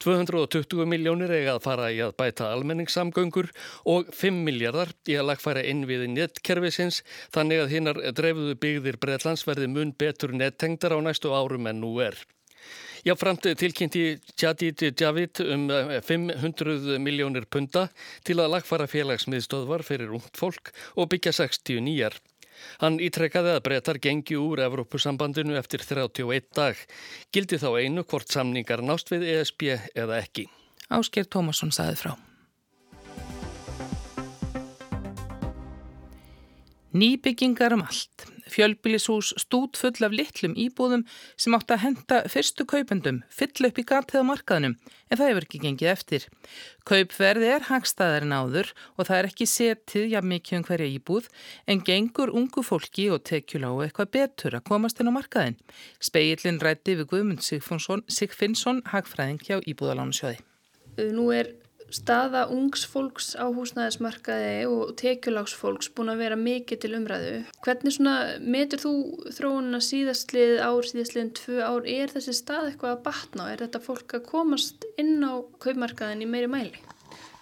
220 0.01 0.87
miljónir 0.89 1.29
eiga 1.35 1.53
að 1.53 1.67
fara 1.67 1.91
í 1.93 1.99
að 2.01 2.15
bæta 2.17 2.47
almenningssamgöngur 2.55 3.51
og 3.93 4.09
5 4.17 4.39
miljardar 4.47 4.95
í 5.05 5.19
að 5.19 5.27
lagfæra 5.29 5.61
innviði 5.69 6.07
nettkerfisins 6.15 7.03
þannig 7.35 7.61
að 7.61 7.75
hinnar 7.75 7.99
dreifðu 8.17 8.55
byggðir 8.63 8.97
Breitlands 9.03 9.45
verði 9.45 9.69
mun 9.75 9.93
betur 9.93 10.33
nettengdar 10.33 10.97
á 10.97 10.99
næstu 11.05 11.29
árum 11.29 11.69
en 11.69 11.83
nú 11.83 11.91
er. 12.01 12.17
Já, 13.05 13.13
framt 13.21 13.45
tilkynnti 13.61 14.17
Tjadid 14.33 14.81
Javid 14.97 15.43
um 15.45 15.69
500 16.09 16.97
miljónir 16.97 17.45
punta 17.45 17.85
til 18.25 18.39
að 18.41 18.55
lagfara 18.55 18.89
félagsmiðstöðvar 18.89 19.85
fyrir 19.85 20.17
ungt 20.17 20.41
fólk 20.41 20.73
og 20.97 21.13
byggja 21.13 21.37
60 21.43 21.85
nýjar. 21.85 22.17
Hann 22.81 22.99
ítrekkaði 23.03 23.55
að 23.57 23.63
breytar 23.67 23.99
gengi 24.01 24.37
úr 24.39 24.63
Evrópusambandinu 24.65 25.57
eftir 25.59 25.83
31 25.85 26.49
dag. 26.55 26.79
Gildi 27.33 27.59
þá 27.61 27.69
einu 27.79 28.05
hvort 28.05 28.31
samningar 28.31 28.83
nást 28.85 29.11
við 29.13 29.27
ESB 29.35 29.69
eða 29.95 30.19
ekki. 30.23 30.47
Ásker 30.89 31.27
Tómasson 31.29 31.73
saði 31.75 31.99
frá. 31.99 32.15
Nýbyggingar 36.89 37.75
um 37.75 37.85
allt. 37.85 38.25
Fjölbílishús 38.49 39.31
stút 39.39 39.77
full 39.79 40.05
af 40.05 40.15
litlum 40.15 40.55
íbúðum 40.57 41.05
sem 41.39 41.55
átt 41.57 41.73
að 41.73 41.83
henda 41.83 42.21
fyrstu 42.31 42.65
kaupendum, 42.69 43.21
fyll 43.29 43.69
upp 43.69 43.79
í 43.79 43.85
gatið 43.87 44.23
á 44.25 44.29
markaðnum, 44.29 44.75
en 45.09 45.19
það 45.19 45.31
hefur 45.31 45.47
ekki 45.47 45.61
gengið 45.63 45.91
eftir. 45.93 46.27
Kaupverði 46.89 47.51
er 47.53 47.67
hagstaðar 47.69 48.25
en 48.25 48.35
áður 48.35 48.73
og 48.97 49.07
það 49.09 49.15
er 49.19 49.29
ekki 49.29 49.49
setið 49.49 50.09
jafn 50.15 50.31
mikið 50.33 50.59
um 50.59 50.67
hverja 50.69 50.91
íbúð, 50.97 51.29
en 51.69 51.85
gengur 51.85 52.33
ungu 52.33 52.65
fólki 52.65 53.09
og 53.13 53.23
tekjula 53.29 53.69
á 53.69 53.75
eitthvað 53.85 54.13
betur 54.17 54.59
að 54.59 54.67
komast 54.71 54.99
inn 54.99 55.11
á 55.11 55.17
markaðin. 55.17 55.59
Speillin 56.01 56.61
rætti 56.63 56.97
við 56.99 57.11
Guðmund 57.13 57.45
Sigfinnsson, 57.45 58.83
hagfræðing 58.89 59.41
hjá 59.45 59.59
Íbúðalánu 59.61 60.15
sjóði. 60.15 60.41
Nú 61.13 61.29
er 61.31 61.53
staða 61.95 62.45
ungs 62.53 62.83
fólks 62.89 63.31
á 63.37 63.45
húsnæðismarkaði 63.53 64.67
og 64.69 64.93
tekjuláksfólks 64.99 65.91
búin 65.95 66.11
að 66.13 66.23
vera 66.23 66.37
mikið 66.39 66.81
til 66.83 66.93
umræðu. 66.97 67.33
Hvernig 67.65 67.95
svona 67.95 68.15
metur 68.41 68.83
þú 68.83 68.93
þróunina 69.37 69.81
síðastlið 69.83 70.55
ár, 70.61 70.89
síðastliðin 70.89 71.33
tvö 71.39 71.57
ár, 71.63 71.89
er 71.89 72.13
þessi 72.13 72.35
stað 72.37 72.69
eitthvað 72.71 72.95
að 72.95 73.03
batna 73.09 73.49
er 73.53 73.65
þetta 73.65 73.83
fólk 73.87 74.15
að 74.19 74.27
komast 74.29 74.87
inn 75.01 75.17
á 75.25 75.41
kaupmarkaðin 75.63 76.25
í 76.25 76.29
meiri 76.29 76.51
mæli? 76.51 76.85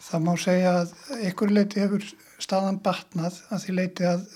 Það 0.08 0.24
má 0.24 0.34
segja 0.40 0.74
að 0.84 0.94
ykkur 1.28 1.52
leiti 1.52 1.84
hefur 1.84 2.06
staðan 2.40 2.78
batnað 2.86 3.40
að 3.52 3.64
því 3.64 3.78
leiti 3.80 4.06
að 4.08 4.28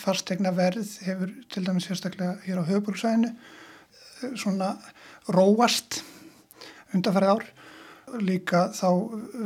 fastegna 0.00 0.50
verð 0.56 0.88
hefur 1.06 1.34
til 1.52 1.64
dæmis 1.66 1.86
sérstaklega 1.86 2.38
hér 2.46 2.62
á 2.64 2.70
höfbruksvæðinu 2.70 3.34
svona 4.38 4.72
róast 5.30 6.00
undanfærið 6.94 7.34
ár 7.34 7.44
líka 8.20 8.66
þá 8.76 8.88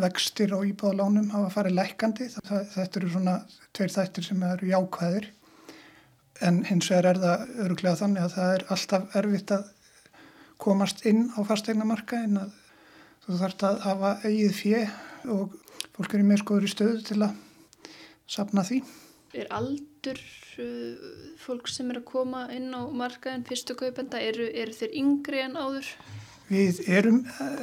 vextir 0.02 0.54
og 0.56 0.66
íbáðalánum 0.70 1.30
hafa 1.34 1.52
farið 1.54 1.78
lækandi. 1.78 2.28
Þetta 2.34 3.00
eru 3.00 3.12
svona 3.12 3.38
tveir 3.76 3.94
þættir 3.94 4.26
sem 4.30 4.46
eru 4.46 4.70
jákvæðir 4.72 5.30
en 6.44 6.60
hins 6.68 6.90
vegar 6.90 7.14
er 7.14 7.20
það 7.22 7.64
öruglega 7.64 8.00
þannig 8.02 8.24
að 8.26 8.34
það 8.34 8.52
er 8.56 8.64
alltaf 8.74 9.16
erfitt 9.20 9.52
að 9.56 9.72
komast 10.60 11.04
inn 11.08 11.26
á 11.36 11.40
fastegnamarka 11.48 12.20
en 12.26 12.40
að 12.44 12.54
þú 13.26 13.40
þarfst 13.40 13.64
að 13.68 13.80
hafa 13.86 14.12
eigið 14.24 14.54
fjö 14.56 14.82
og 15.32 15.56
fólk 15.96 16.14
er 16.14 16.22
í 16.22 16.28
meir 16.28 16.42
skoður 16.42 16.68
í 16.68 16.72
stöðu 16.72 17.02
til 17.06 17.18
að 17.24 17.34
sapna 18.30 18.64
því. 18.66 18.82
Er 19.36 19.48
aldur 19.54 20.20
uh, 20.62 21.08
fólk 21.40 21.68
sem 21.70 21.90
er 21.92 22.00
að 22.00 22.08
koma 22.08 22.46
inn 22.54 22.70
á 22.72 22.82
markaðin 22.88 23.44
fyrstu 23.48 23.76
kaupenda, 23.78 24.20
eru, 24.22 24.46
eru 24.52 24.76
þeir 24.76 24.96
yngri 25.02 25.42
en 25.44 25.58
áður? 25.58 25.90
Við 26.46 26.82
erum 26.86 27.22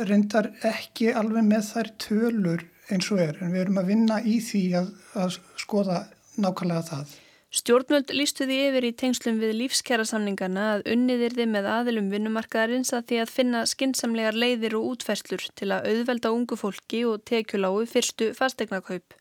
reyndar 0.10 0.52
ekki 0.68 1.13
alveg 1.16 1.46
með 1.48 1.68
þær 1.72 1.92
tölur 2.04 2.63
eins 2.92 3.12
og 3.13 3.22
er 3.24 3.38
en 3.40 3.54
við 3.54 3.66
erum 3.66 3.80
að 3.80 3.92
vinna 3.94 4.22
í 4.28 4.40
því 4.44 4.63
að, 4.82 4.90
að 5.16 5.38
skoða 5.62 6.00
nákvæmlega 6.36 6.88
það. 6.90 7.13
Stjórnvöld 7.54 8.10
lístu 8.18 8.48
því 8.50 8.56
yfir 8.68 8.86
í 8.88 8.96
tengslum 8.98 9.36
við 9.38 9.52
lífskjærasamningana 9.60 10.63
að 10.72 10.88
unniðir 10.96 11.36
þið 11.38 11.52
með 11.54 11.68
aðilum 11.70 12.08
vinnumarkaðarins 12.10 12.90
að 12.98 13.04
því 13.12 13.20
að 13.22 13.34
finna 13.36 13.62
skinsamlegar 13.70 14.40
leiðir 14.42 14.75
og 14.80 14.88
útferslur 14.96 15.46
til 15.54 15.70
að 15.75 15.92
auðvelda 15.92 16.32
ungu 16.34 16.58
fólki 16.58 17.04
og 17.06 17.22
tekjuláu 17.30 17.86
fyrstu 17.92 18.32
fastegnakaup. 18.34 19.13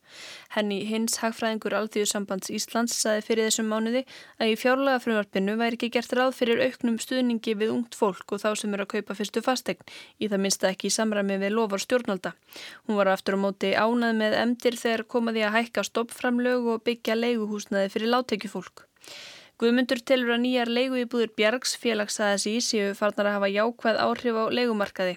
Henni 0.53 0.79
hins 0.89 1.17
hagfræðingur 1.21 1.75
Alþjóðsambands 1.77 2.51
Íslands 2.53 2.95
saði 3.01 3.23
fyrir 3.25 3.49
þessum 3.49 3.69
mánuði 3.71 4.03
að 4.37 4.53
í 4.53 4.57
fjárlega 4.61 5.01
frumvarpinu 5.03 5.57
væri 5.59 5.79
ekki 5.79 5.91
gert 5.95 6.15
ráð 6.17 6.35
fyrir 6.37 6.63
auknum 6.67 6.99
stuðningi 7.01 7.55
við 7.59 7.73
ungt 7.73 7.97
fólk 7.97 8.35
og 8.35 8.43
þá 8.43 8.49
sem 8.61 8.73
eru 8.77 8.85
að 8.87 8.93
kaupa 8.95 9.17
fyrstu 9.17 9.43
fastegn, 9.45 9.83
í 10.21 10.29
það 10.29 10.43
minnsta 10.45 10.71
ekki 10.71 10.89
í 10.91 10.95
samræmi 10.97 11.39
við 11.41 11.55
lofar 11.57 11.83
stjórnalda. 11.83 12.33
Hún 12.87 12.99
var 13.01 13.13
aftur 13.13 13.37
á 13.37 13.43
móti 13.43 13.73
ánað 13.73 14.17
með 14.21 14.39
emdir 14.41 14.79
þegar 14.79 15.07
komaði 15.09 15.47
að 15.47 15.55
hækka 15.59 15.87
stoppframlög 15.89 16.73
og 16.75 16.83
byggja 16.87 17.17
leiguhúsnaði 17.19 17.93
fyrir 17.93 18.13
látekjufólk. 18.13 18.85
Guðmundur 19.63 20.01
telur 20.03 20.33
að 20.33 20.41
nýjar 20.43 20.67
leiguíbúður 20.75 21.29
Bjargs 21.37 21.77
félagsæðas 21.79 22.43
í 22.51 22.57
séu 22.65 22.89
farnar 22.99 23.29
að 23.29 23.35
hafa 23.37 23.49
jákvæð 23.53 23.99
áhrif 24.03 24.39
á 24.43 24.43
leigumarkaði. 24.57 25.13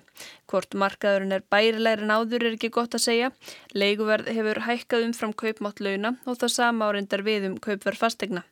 Hvort 0.46 0.76
markaðurinn 0.78 1.34
er 1.34 1.42
bærilegri 1.50 2.06
en 2.06 2.14
áður 2.14 2.46
er 2.46 2.54
ekki 2.54 2.70
gott 2.76 2.94
að 2.94 3.02
segja. 3.08 3.32
Leiguverð 3.74 4.30
hefur 4.36 4.62
hækkað 4.68 5.08
umfram 5.08 5.34
kaupmátt 5.42 5.82
launa 5.82 6.14
og 6.30 6.38
það 6.38 6.58
sama 6.60 6.92
árindar 6.92 7.26
við 7.26 7.48
um 7.50 7.58
kaupverð 7.58 8.04
fastegna. 8.04 8.46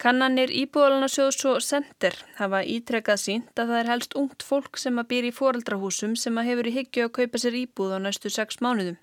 Kannanir 0.00 0.50
Íbúðalansjóðs 0.50 1.44
og 1.46 1.58
Sender 1.62 2.16
hafa 2.38 2.62
ítrekkað 2.66 3.20
sínt 3.22 3.60
að 3.60 3.68
það 3.70 3.78
er 3.78 3.90
helst 3.92 4.16
ungt 4.18 4.42
fólk 4.42 4.80
sem 4.80 4.96
að 4.98 5.08
býr 5.12 5.28
í 5.28 5.32
foreldrahúsum 5.36 6.16
sem 6.18 6.40
að 6.40 6.48
hefur 6.48 6.68
í 6.70 6.72
hyggju 6.74 7.04
að 7.06 7.12
kaupa 7.18 7.40
sér 7.42 7.58
íbúð 7.60 7.94
á 7.94 7.98
næstu 8.02 8.32
sex 8.32 8.58
mánuðum. 8.64 8.96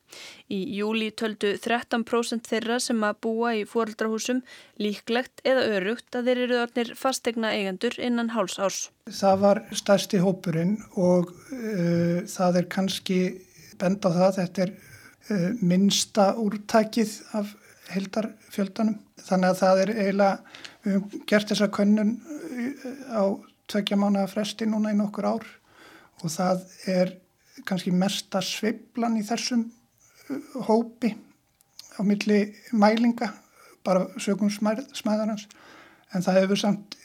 Í 0.51 0.59
júli 0.75 1.07
töldu 1.15 1.53
13% 1.55 2.51
þeirra 2.51 2.81
sem 2.83 2.99
að 3.07 3.21
búa 3.23 3.53
í 3.55 3.63
foreldrahúsum 3.69 4.41
líklegt 4.81 5.39
eða 5.47 5.69
örugt 5.77 6.19
að 6.19 6.31
þeir 6.31 6.43
eru 6.47 6.59
ornir 6.65 6.91
fastegna 6.99 7.53
eigendur 7.55 7.95
innan 7.95 8.33
háls 8.35 8.59
árs. 8.59 8.81
Það 9.07 9.39
var 9.45 9.63
stærsti 9.71 10.19
hópurinn 10.19 10.75
og 10.99 11.31
uh, 11.31 12.27
það 12.27 12.63
er 12.63 12.69
kannski 12.75 13.21
bend 13.79 14.03
á 14.03 14.09
það, 14.11 14.37
þetta 14.41 14.67
er 14.67 14.75
uh, 14.75 15.49
minnsta 15.63 16.33
úrtækið 16.43 17.17
af 17.39 17.55
heldarfjöldanum. 17.93 18.99
Þannig 19.19 19.53
að 19.53 19.61
það 19.61 19.81
er 19.83 19.93
eiginlega 19.95 20.59
Við 20.83 20.95
höfum 20.95 21.23
gert 21.27 21.49
þessa 21.51 21.67
könnun 21.75 22.13
uh, 22.23 22.83
á 23.11 23.23
tvekja 23.69 23.97
mánuða 23.99 24.29
fresti 24.31 24.67
núna 24.69 24.93
í 24.93 24.97
nokkur 24.97 25.27
ár 25.27 25.47
og 26.23 26.31
það 26.31 26.63
er 26.89 27.11
kannski 27.67 27.91
mesta 27.91 28.39
sveiblan 28.43 29.19
í 29.19 29.25
þessum 29.27 29.65
uh, 29.67 30.61
hópi 30.69 31.11
á 31.99 32.01
milli 32.07 32.39
mælinga, 32.71 33.33
bara 33.83 34.07
sögum 34.21 34.47
smæðarans, 34.49 35.49
en 36.15 36.23
það 36.23 36.41
hefur 36.45 36.61
samt 36.63 36.95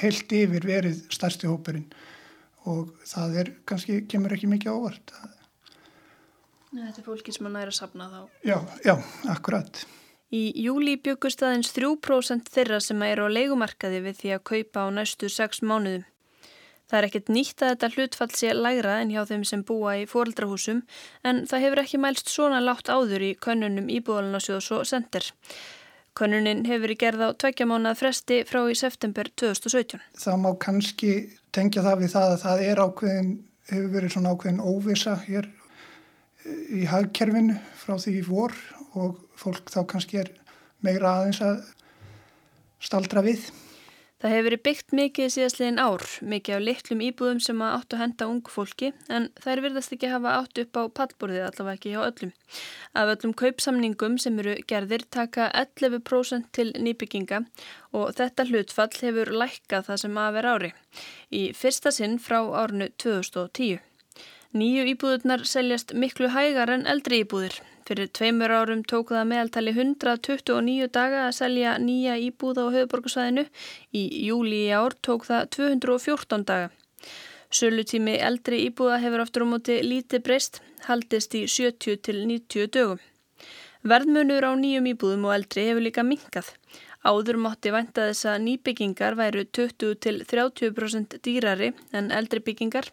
heilt 0.00 0.32
yfir 0.32 0.64
verið 0.64 1.02
stærsti 1.12 1.50
hópurinn 1.50 1.90
og 2.70 2.94
það 3.04 3.40
er 3.42 3.54
kannski, 3.68 4.04
kemur 4.08 4.32
ekki 4.32 4.48
mikið 4.48 4.72
ávart. 4.72 5.12
Þetta 6.72 7.02
er 7.02 7.04
fólki 7.04 7.34
sem 7.34 7.48
að 7.50 7.58
næra 7.58 7.74
að 7.74 7.80
sapna 7.82 8.06
þá. 8.08 8.20
Já, 8.46 8.56
já, 8.86 8.94
akkurat. 9.34 9.82
Í 10.32 10.46
júli 10.64 10.96
byggust 10.96 11.42
aðeins 11.44 11.74
3% 11.76 12.48
þeirra 12.54 12.78
sem 12.80 13.02
eru 13.04 13.28
á 13.28 13.34
leikumarkaði 13.36 14.00
við 14.06 14.18
því 14.20 14.30
að 14.36 14.46
kaupa 14.48 14.84
á 14.84 14.94
næstu 14.96 15.28
6 15.28 15.60
mánuðum. 15.68 16.06
Það 16.88 16.98
er 16.98 17.06
ekkert 17.08 17.28
nýtt 17.32 17.62
að 17.64 17.70
þetta 17.72 17.88
hlutfall 17.94 18.32
sé 18.36 18.54
lægra 18.56 18.94
en 19.00 19.12
hjá 19.12 19.22
þeim 19.28 19.44
sem 19.48 19.60
búa 19.64 19.94
í 20.00 20.08
fóreldrahúsum 20.08 20.82
en 21.24 21.44
það 21.48 21.62
hefur 21.64 21.80
ekki 21.84 22.00
mælst 22.00 22.32
svona 22.32 22.58
látt 22.60 22.90
áður 22.92 23.24
í 23.24 23.30
könnunum 23.44 23.88
íbúðalunasjóðs 23.92 24.68
og 24.76 24.88
sendir. 24.88 25.28
Könnunin 26.12 26.66
hefur 26.68 26.92
í 26.92 26.98
gerð 27.00 27.24
á 27.24 27.28
tveikja 27.40 27.64
mánað 27.68 28.02
fresti 28.02 28.42
frá 28.44 28.60
í 28.68 28.76
september 28.76 29.30
2017. 29.40 30.02
Það 30.20 30.42
má 30.44 30.50
kannski 30.60 31.12
tengja 31.56 31.84
það 31.86 32.02
við 32.02 32.12
það 32.12 32.34
að 32.34 32.42
það 32.42 32.64
er 32.68 32.82
ákveðin, 32.84 33.32
hefur 33.72 33.90
verið 33.96 34.14
svona 34.16 34.34
ákveðin 34.34 34.60
óvisa 34.60 35.16
hér 35.24 35.48
í 36.76 36.84
hagkerfinu 36.90 37.56
frá 37.80 37.96
því 37.96 38.18
í 38.18 38.24
vor 38.28 38.56
og 38.92 39.31
fólk 39.42 39.72
þá 39.74 39.82
kannski 39.90 40.22
er 40.22 40.32
meira 40.82 41.18
aðeins 41.18 41.42
að 41.44 41.60
staldra 42.82 43.22
við. 43.26 43.50
Það 44.22 44.30
hefur 44.30 44.44
verið 44.46 44.60
byggt 44.62 44.92
mikið 44.94 45.30
síðastliðin 45.34 45.80
ár, 45.82 46.02
mikið 46.30 46.54
af 46.54 46.60
litlum 46.62 47.00
íbúðum 47.02 47.38
sem 47.42 47.62
að 47.66 47.72
áttu 47.74 47.96
að 47.96 48.02
henda 48.04 48.28
ungu 48.30 48.52
fólki 48.54 48.90
en 49.10 49.24
þær 49.42 49.62
virðast 49.64 49.94
ekki 49.96 50.10
hafa 50.12 50.34
áttu 50.38 50.62
upp 50.62 50.78
á 50.78 50.82
pallborðið 51.00 51.46
allavega 51.48 51.74
ekki 51.74 51.94
hjá 51.96 52.04
öllum. 52.04 52.30
Af 52.94 53.10
öllum 53.16 53.32
kaupsamningum 53.42 54.20
sem 54.22 54.38
eru 54.38 54.54
gerðir 54.70 55.02
taka 55.10 55.48
11% 55.58 56.52
til 56.54 56.68
nýbygginga 56.78 57.42
og 57.98 58.14
þetta 58.20 58.46
hlutfall 58.46 58.94
hefur 59.00 59.34
lækkað 59.42 59.90
það 59.90 60.00
sem 60.04 60.22
að 60.22 60.38
vera 60.38 60.54
ári. 60.54 60.72
Í 61.34 61.42
fyrsta 61.58 61.90
sinn 61.90 62.20
frá 62.22 62.38
árnu 62.62 62.92
2010. 63.02 63.82
Nýju 64.54 64.86
íbúðurnar 64.94 65.42
seljast 65.50 65.96
miklu 65.98 66.30
hægar 66.30 66.70
en 66.70 66.86
eldri 66.86 67.24
íbúðir. 67.24 67.58
Fyrir 67.88 68.10
tveimur 68.14 68.52
árum 68.54 68.82
tók 68.86 69.10
það 69.10 69.28
meðaltali 69.32 69.72
129 69.74 70.88
daga 70.94 71.24
að 71.26 71.36
selja 71.40 71.72
nýja 71.82 72.14
íbúða 72.28 72.68
á 72.70 72.74
höfuborgarsvæðinu. 72.76 73.44
Í 73.98 74.02
júli 74.28 74.60
í 74.68 74.74
ár 74.76 74.94
tók 75.02 75.26
það 75.26 75.48
214 75.56 76.46
daga. 76.46 76.70
Sölutími 77.52 78.14
eldri 78.28 78.62
íbúða 78.68 79.00
hefur 79.02 79.24
aftur 79.24 79.44
á 79.44 79.46
móti 79.50 79.80
lítið 79.84 80.22
breyst, 80.28 80.62
haldist 80.86 81.34
í 81.36 81.42
70 81.50 81.98
til 82.06 82.22
90 82.30 82.70
dögum. 82.72 83.02
Verðmunur 83.82 84.46
á 84.46 84.52
nýjum 84.54 84.86
íbúðum 84.92 85.26
og 85.26 85.34
eldri 85.36 85.66
hefur 85.66 85.84
líka 85.84 86.06
minkað. 86.06 86.52
Áður 87.02 87.40
mátti 87.42 87.72
vænta 87.74 88.04
þess 88.08 88.28
að 88.30 88.44
nýbyggingar 88.44 89.16
væru 89.18 89.42
20 89.58 89.96
til 90.06 90.20
30% 90.30 91.18
dýrari 91.26 91.72
en 91.90 92.12
eldri 92.14 92.38
byggingar 92.46 92.92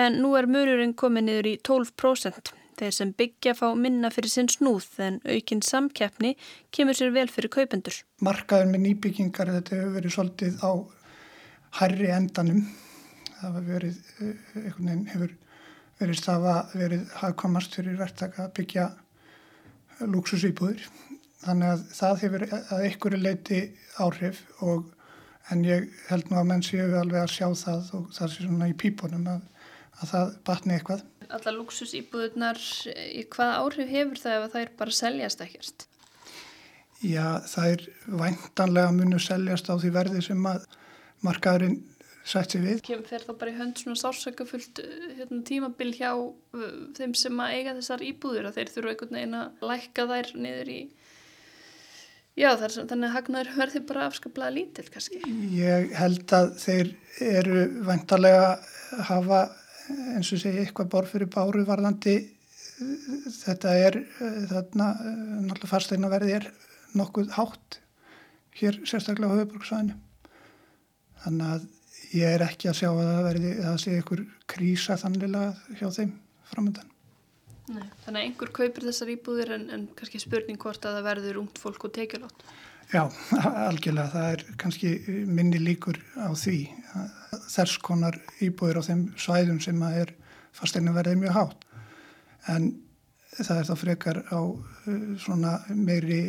en 0.00 0.16
nú 0.24 0.32
er 0.40 0.48
mörurinn 0.48 0.96
komið 0.96 1.26
niður 1.28 1.50
í 1.52 1.54
12%. 1.68 2.54
Þeir 2.80 2.94
sem 2.96 3.10
byggja 3.12 3.52
fá 3.58 3.66
minna 3.76 4.08
fyrir 4.08 4.32
sinn 4.32 4.48
snúð 4.48 4.86
en 5.04 5.18
aukinn 5.28 5.60
samkeppni 5.66 6.30
kemur 6.72 6.96
sér 6.96 7.10
vel 7.12 7.26
fyrir 7.28 7.52
kaupendur. 7.52 7.98
Markaður 8.24 8.70
með 8.70 8.84
nýbyggingar 8.86 9.52
þetta 9.58 9.76
hefur 9.76 9.92
verið 9.98 10.14
svolítið 10.14 10.62
á 10.64 10.72
hærri 11.80 12.08
endanum. 12.14 12.62
Það 13.34 13.58
hefur 13.58 13.68
verið, 13.68 14.00
einhvern 14.22 14.88
veginn 14.88 15.04
hefur 15.12 15.36
verið 16.00 16.20
stafa, 16.22 16.54
verið 16.72 17.12
hafðkomast 17.20 17.76
fyrir 17.76 18.00
verktaka 18.00 18.46
að 18.46 18.54
byggja 18.62 18.88
luxusýbúður. 20.08 20.88
Þannig 21.44 21.74
að 21.74 21.84
það 21.98 22.18
hefur 22.24 22.46
að 22.56 22.86
einhverju 22.88 23.20
leiti 23.20 23.60
áhrif 24.00 24.40
og 24.64 24.88
en 25.52 25.68
ég 25.68 25.92
held 26.08 26.32
nú 26.32 26.40
að 26.40 26.48
menn 26.48 26.64
séu 26.64 26.88
alveg 26.96 27.26
að 27.26 27.32
sjá 27.34 27.48
það 27.66 27.94
og 27.98 28.10
það 28.16 28.32
sé 28.32 28.44
svona 28.46 28.72
í 28.72 28.76
pípunum 28.80 29.28
að, 29.36 29.46
að 30.00 30.12
það 30.14 30.36
batni 30.48 30.76
eitthvað 30.76 31.04
alla 31.36 31.54
luxusýbúðunar, 31.56 32.60
hvað 33.34 33.54
áhrif 33.60 33.94
hefur 33.94 34.20
það 34.22 34.36
ef 34.36 34.52
það 34.54 34.64
er 34.64 34.74
bara 34.80 34.96
seljast 35.00 35.44
ekkert? 35.44 35.86
Já, 37.00 37.40
það 37.48 37.70
er 37.74 37.86
væntanlega 38.22 38.92
munu 38.92 39.20
seljast 39.22 39.70
á 39.72 39.74
því 39.80 39.94
verði 39.94 40.24
sem 40.26 40.50
að 40.50 40.66
markaðurinn 41.24 41.78
sætt 42.30 42.54
sér 42.54 42.64
við. 42.66 42.82
Kemur 42.84 43.08
þeir 43.08 43.24
þá 43.24 43.32
bara 43.40 43.52
í 43.52 43.56
hönd 43.56 43.80
svona 43.80 44.00
sársökafullt 44.00 44.82
hérna, 45.16 45.40
tímabil 45.48 45.92
hjá 45.96 46.10
uh, 46.12 46.66
þeim 46.98 47.14
sem 47.18 47.40
að 47.40 47.54
eiga 47.56 47.76
þessar 47.78 48.04
íbúður 48.04 48.50
að 48.50 48.58
þeir 48.58 48.74
þurfu 48.74 48.92
einhvern 48.92 49.18
veginn 49.18 49.38
að 49.40 49.64
lækka 49.70 50.06
þær 50.10 50.34
niður 50.36 50.74
í 50.74 50.80
Já, 52.38 52.52
er, 52.54 52.72
þannig 52.72 53.08
að 53.08 53.14
hagnaður 53.16 53.56
verði 53.58 53.80
bara 53.88 54.04
afskaplega 54.06 54.52
lítill 54.54 54.86
kannski. 54.92 55.18
Ég 55.52 55.90
held 55.98 56.32
að 56.32 56.52
þeir 56.62 56.92
eru 57.26 57.64
vantarlega 57.84 58.52
hafa 59.08 59.40
eins 60.16 60.30
og 60.34 60.42
segja 60.42 60.64
eitthvað 60.64 60.92
borð 60.94 61.14
fyrir 61.14 61.30
báru 61.32 61.64
varðandi 61.68 62.16
þetta 63.40 63.74
er 63.76 63.98
þarna 64.50 64.86
náttúrulega 65.46 65.70
fasteina 65.70 66.12
verði 66.12 66.36
er 66.38 66.48
nokkuð 66.96 67.34
hátt 67.36 67.80
hér 68.60 68.80
sérstaklega 68.88 69.36
á 69.36 69.38
höfuborgsvæðinu 69.40 69.98
þannig 71.24 71.52
að 71.54 71.68
ég 72.16 72.36
er 72.36 72.46
ekki 72.46 72.70
að 72.70 72.78
sjá 72.80 72.88
að 72.90 73.02
það 73.02 73.26
verði 73.28 73.50
að 73.56 73.66
það 73.66 73.82
sé 73.84 73.96
einhver 73.98 74.24
krísa 74.50 74.96
þannlega 75.00 75.76
hjá 75.80 75.86
þeim 75.98 76.16
framöndan 76.52 76.96
Nei, 77.70 77.84
Þannig 78.02 78.16
að 78.16 78.24
einhver 78.24 78.50
kaupir 78.50 78.82
þessar 78.88 79.12
íbúðir 79.12 79.52
en, 79.54 79.68
en 79.70 79.82
kannski 79.94 80.18
spurning 80.18 80.58
hvort 80.58 80.82
að 80.88 80.96
það 80.96 81.06
verður 81.06 81.36
ungt 81.44 81.60
fólk 81.62 81.84
og 81.86 81.92
tekjulátt 81.94 82.42
Já, 82.90 83.04
algjörlega, 83.68 84.10
það 84.10 84.32
er 84.34 84.40
kannski 84.58 84.88
minni 85.30 85.60
líkur 85.62 86.00
á 86.18 86.34
því. 86.34 86.56
Þess 87.50 87.78
konar 87.84 88.18
íbúður 88.42 88.80
á 88.80 88.88
þeim 88.88 89.02
svæðum 89.20 89.60
sem 89.62 89.82
að 89.86 89.98
er 90.04 90.12
fasteina 90.56 90.94
verðið 90.94 91.20
mjög 91.22 91.36
hátt. 91.36 91.66
En 92.50 92.70
það 93.36 93.56
er 93.56 93.68
þá 93.68 93.74
frekar 93.78 94.22
á 94.32 94.40
uh, 94.40 94.64
svona 95.22 95.58
meiri 95.70 96.22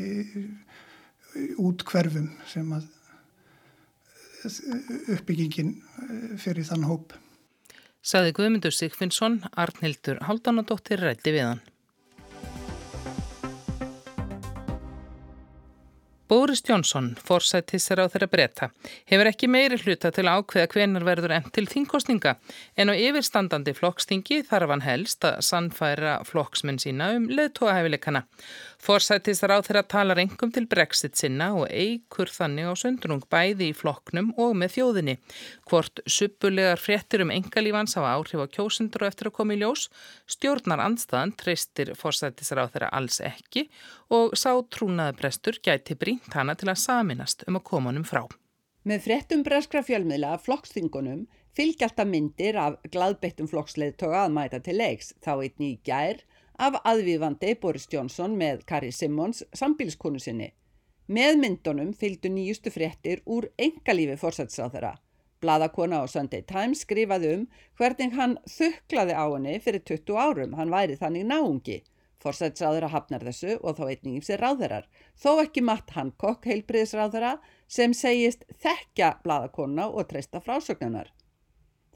útkverfum 1.62 2.30
sem 2.52 2.70
að 2.76 2.86
uh, 4.46 5.16
uppbyggingin 5.16 5.76
fyrir 6.42 6.68
þann 6.68 6.88
hóp. 6.90 7.18
Saði 8.02 8.34
Guðmundur 8.34 8.74
Sigfinnsson, 8.74 9.44
Arnhildur 9.62 10.24
Haldanadóttir 10.26 11.04
rætti 11.06 11.36
við 11.36 11.46
hann. 11.46 11.62
Boris 16.32 16.62
Johnson, 16.64 17.10
forsættisar 17.28 18.00
á 18.00 18.08
þeirra 18.08 18.28
breyta, 18.32 18.70
hefur 19.12 19.28
ekki 19.28 19.50
meiri 19.52 19.76
hluta 19.82 20.14
til 20.16 20.24
að 20.32 20.38
ákveða 20.40 20.70
hvenar 20.72 21.04
verður 21.04 21.34
enn 21.36 21.50
til 21.52 21.66
þingkostninga 21.68 22.38
en 22.80 22.88
á 22.88 22.96
yfirstandandi 22.96 23.74
flokkstingi 23.76 24.38
þarf 24.48 24.72
hann 24.72 24.86
helst 24.86 25.28
að 25.28 25.42
sannfæra 25.44 26.14
flokksmenn 26.30 26.80
sína 26.80 27.10
um 27.18 27.28
leðtóahæfileikana. 27.36 28.24
Forsættisar 28.80 29.52
á 29.52 29.60
þeirra 29.60 29.84
talar 29.84 30.24
engum 30.24 30.56
til 30.56 30.70
brexit 30.72 31.20
sinna 31.20 31.52
og 31.52 31.68
eigur 31.68 32.32
þannig 32.32 32.72
á 32.72 32.74
söndrung 32.80 33.28
bæði 33.28 33.68
í 33.74 33.76
flokknum 33.76 34.32
og 34.40 34.56
með 34.56 34.78
þjóðinni. 34.78 35.18
Hvort 35.68 36.00
suppulegar 36.08 36.80
fréttir 36.80 37.26
um 37.26 37.36
engalífans 37.36 37.98
hafa 38.00 38.16
áhrif 38.16 38.40
á 38.40 38.48
kjósundur 38.56 39.04
og 39.04 39.12
eftir 39.12 39.28
að 39.28 39.36
koma 39.36 39.60
í 39.60 39.60
ljós, 39.60 39.90
stjórnar 40.32 40.80
andstaðan 40.88 41.36
treystir 41.36 41.92
forsættisar 42.00 42.64
á 42.64 42.72
þeirra 42.72 42.96
alls 42.96 43.20
ekki 43.20 43.68
og 44.12 44.36
sá 44.36 44.52
trúnaðabrestur 44.76 45.62
gæti 45.64 45.96
brínt 45.96 46.36
hana 46.36 46.56
til 46.60 46.70
að 46.72 46.82
saminast 46.84 47.46
um 47.48 47.60
að 47.60 47.68
koma 47.70 47.92
honum 47.92 48.08
frá. 48.08 48.26
Með 48.84 49.06
frettum 49.06 49.44
breskra 49.46 49.84
fjölmiðla 49.86 50.36
af 50.36 50.48
flokksþingunum 50.48 51.28
fylgja 51.56 51.88
alltaf 51.88 52.08
myndir 52.10 52.58
af 52.58 52.80
gladbeittum 52.92 53.50
flokksleðtoga 53.52 54.26
að 54.26 54.34
mæta 54.38 54.60
til 54.64 54.80
leiks 54.80 55.14
þá 55.24 55.34
einn 55.36 55.68
í 55.68 55.76
gær 55.86 56.24
af 56.62 56.80
aðvífandi 56.86 57.54
Boris 57.62 57.88
Johnson 57.92 58.36
með 58.38 58.66
Kari 58.70 58.92
Simmons 58.92 59.44
sambíliskonu 59.54 60.20
sinni. 60.20 60.50
Með 61.12 61.40
myndunum 61.44 61.94
fylgdu 61.98 62.30
nýjustu 62.32 62.72
frettir 62.74 63.22
úr 63.26 63.50
engalífi 63.60 64.18
fórsætsáþara. 64.22 64.96
Bladakona 65.42 66.02
á 66.02 66.06
Sunday 66.06 66.44
Times 66.46 66.84
skrifaði 66.86 67.32
um 67.36 67.48
hvernig 67.80 68.14
hann 68.18 68.38
þuklaði 68.46 69.16
á 69.18 69.26
henni 69.26 69.56
fyrir 69.60 69.82
20 69.90 70.20
árum, 70.22 70.54
hann 70.58 70.74
væri 70.74 70.98
þannig 71.00 71.26
náungi. 71.26 71.80
Forsætsráðara 72.22 72.92
hafnar 72.94 73.24
þessu 73.26 73.56
og 73.66 73.80
þá 73.80 73.86
einnig 73.88 74.26
sér 74.26 74.44
ráðarar, 74.44 74.86
þó 75.18 75.42
ekki 75.42 75.64
Matt 75.66 75.90
Hancock 75.96 76.46
heilbriðisráðara 76.46 77.32
sem 77.66 77.96
segist 77.98 78.46
þekka 78.62 79.16
bladakonna 79.24 79.88
og 79.90 80.06
treysta 80.12 80.42
frásögnunar. 80.44 81.10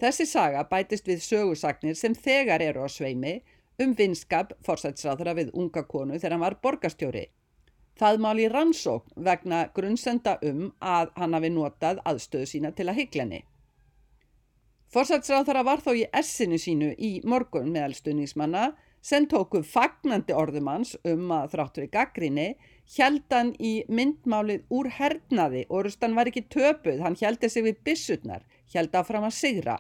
Þessi 0.02 0.26
saga 0.28 0.66
bætist 0.68 1.06
við 1.08 1.22
sögusagnir 1.24 1.96
sem 1.96 2.16
þegar 2.18 2.64
eru 2.66 2.84
á 2.84 2.90
sveimi 2.90 3.38
um 3.80 3.94
vinskap 3.96 4.56
forsætsráðara 4.66 5.36
við 5.38 5.54
unga 5.54 5.86
konu 5.88 6.18
þegar 6.18 6.36
hann 6.36 6.46
var 6.46 6.58
borgastjóri. 6.64 7.28
Það 7.96 8.22
máli 8.26 8.48
rannsókn 8.52 9.24
vegna 9.24 9.68
grunnsenda 9.76 10.40
um 10.44 10.72
að 10.84 11.14
hann 11.16 11.38
hafi 11.38 11.52
notað 11.54 12.02
aðstöðu 12.04 12.50
sína 12.50 12.74
til 12.76 12.90
að 12.90 13.00
hygglenni. 13.00 13.46
Forsætsráðara 14.92 15.64
var 15.68 15.84
þó 15.86 15.94
í 15.96 16.04
essinu 16.12 16.60
sínu 16.60 16.92
í 16.98 17.12
morgun 17.24 17.72
meðal 17.72 17.96
stuðningsmanna 17.96 18.66
sem 19.06 19.28
tóku 19.30 19.62
fagnandi 19.62 20.34
orðumans 20.34 20.96
um 21.06 21.30
að 21.36 21.52
þráttur 21.54 21.86
í 21.86 21.92
gaggrinni 21.94 22.48
heldan 22.96 23.52
í 23.62 23.74
myndmálið 23.90 24.66
úr 24.74 24.90
hernaði 24.98 25.66
og 25.70 25.86
rustan 25.86 26.16
var 26.18 26.30
ekki 26.30 26.46
töpuð, 26.54 27.04
hann 27.06 27.18
heldi 27.22 27.50
sig 27.50 27.66
við 27.68 27.84
bissutnar, 27.86 28.42
held 28.74 28.96
að 28.96 29.08
fram 29.12 29.28
að 29.30 29.38
sigra. 29.38 29.78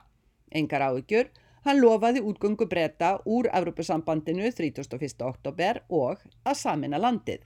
Engar 0.55 0.85
áökjur, 0.89 1.29
hann 1.65 1.81
lofaði 1.81 2.21
útgöngu 2.21 2.69
breyta 2.69 3.15
úr 3.25 3.49
Evropasambandinu 3.53 4.51
31. 4.53 5.25
oktober 5.25 5.83
og 5.89 6.21
að 6.45 6.61
samina 6.61 7.01
landið. 7.01 7.45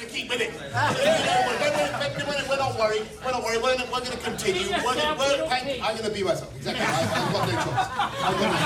Keep 0.00 0.28
with 0.30 0.40
it. 0.40 0.52
we're 2.48 2.56
not 2.56 2.78
worried. 2.78 3.06
We're 3.24 3.32
not 3.32 3.42
worried. 3.42 3.62
We're, 3.62 3.76
we're 3.76 4.00
going 4.00 4.12
to 4.12 4.16
continue. 4.18 4.70
We're, 4.70 4.96
we're, 5.16 5.44
I'm 5.50 5.96
going 5.96 6.04
to 6.04 6.10
be 6.10 6.22
myself. 6.22 6.54
Exactly. 6.56 6.84
I, 6.84 6.88
I've 7.12 7.32
got 7.32 7.48
no 7.48 7.54
choice. 7.62 7.88
Going 8.38 8.52
to, 8.52 8.64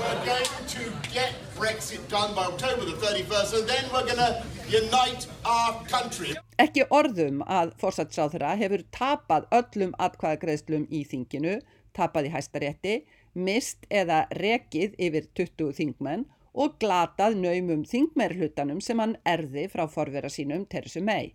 we're 0.00 0.24
going 0.24 0.44
to 0.68 1.12
get 1.12 1.34
Brexit 1.56 2.08
done 2.08 2.34
by 2.34 2.44
October 2.46 2.84
the 2.84 2.92
31st 2.92 3.58
and 3.58 3.68
then 3.68 3.84
we're 3.92 4.04
going 4.04 4.16
to 4.16 4.42
unite 4.68 5.26
our 5.44 5.84
country. 5.84 6.36
Ekki 6.58 6.84
orðum 6.90 7.42
að 7.46 7.72
fórsætsáþra 7.80 8.54
hefur 8.58 8.82
tapað 8.94 9.46
öllum 9.54 9.94
atkvæðagreðslum 10.02 10.88
í 10.90 11.04
þinginu, 11.06 11.60
tapað 11.94 12.28
í 12.28 12.32
hæstarétti, 12.34 12.94
mist 13.34 13.86
eða 13.90 14.24
rekið 14.38 14.96
yfir 14.98 15.28
20 15.38 15.72
þingmenn 15.78 16.26
og 16.58 16.78
glatað 16.82 17.36
naumum 17.38 17.84
þingmerhlutanum 17.86 18.80
sem 18.82 18.98
hann 18.98 19.16
erði 19.28 19.68
frá 19.70 19.84
forvera 19.90 20.30
sínum 20.32 20.64
Teresu 20.66 21.02
May. 21.04 21.34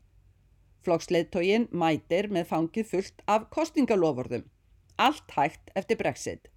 Flokksleittógin 0.84 1.70
mætir 1.72 2.28
með 2.28 2.50
fangið 2.50 2.90
fullt 2.90 3.24
af 3.32 3.48
kostingalofurðum. 3.56 4.44
Allt 5.00 5.32
hægt 5.38 5.72
eftir 5.80 5.98
Brexit. 6.02 6.50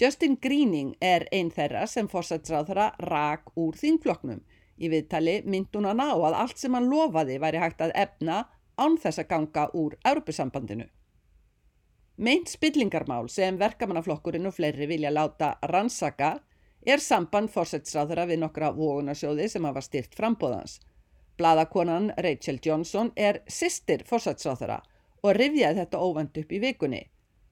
Justin 0.00 0.38
Greening 0.42 0.94
er 1.02 1.26
einn 1.34 1.50
þeirra 1.54 1.84
sem 1.90 2.06
fórsætsráðara 2.10 2.92
rak 3.10 3.50
úr 3.58 3.74
þingflokknum. 3.78 4.40
Í 4.78 4.90
viðtali 4.90 5.40
mynd 5.46 5.74
hún 5.74 5.90
að 5.90 6.00
ná 6.00 6.08
að 6.14 6.38
allt 6.44 6.58
sem 6.58 6.74
hann 6.74 6.90
lofaði 6.90 7.40
væri 7.42 7.62
hægt 7.62 7.82
að 7.82 7.94
efna 7.98 8.44
án 8.78 8.96
þess 8.98 9.22
að 9.22 9.30
ganga 9.30 9.68
úr 9.74 9.94
Europasambandinu. 10.06 10.86
Meint 12.16 12.50
spillingarmál 12.50 13.26
sem 13.30 13.58
verkamannaflokkurinn 13.58 14.46
og 14.46 14.54
fleiri 14.54 14.86
vilja 14.86 15.10
láta 15.10 15.56
rannsaka 15.70 16.36
er 16.86 17.00
samband 17.00 17.50
fórsætsráðara 17.52 18.26
við 18.28 18.42
nokkra 18.42 18.70
vógunarsjóði 18.76 19.48
sem 19.50 19.64
hafa 19.64 19.82
styrt 19.84 20.16
frambóðans. 20.18 20.78
Bladakonan 21.38 22.12
Rachel 22.22 22.60
Johnson 22.62 23.10
er 23.16 23.40
sýstir 23.50 24.04
fórsætsráðara 24.08 24.80
og 25.24 25.36
rifjaði 25.38 25.80
þetta 25.80 26.00
óvend 26.00 26.40
upp 26.40 26.52
í 26.52 26.60
vikunni. 26.62 27.02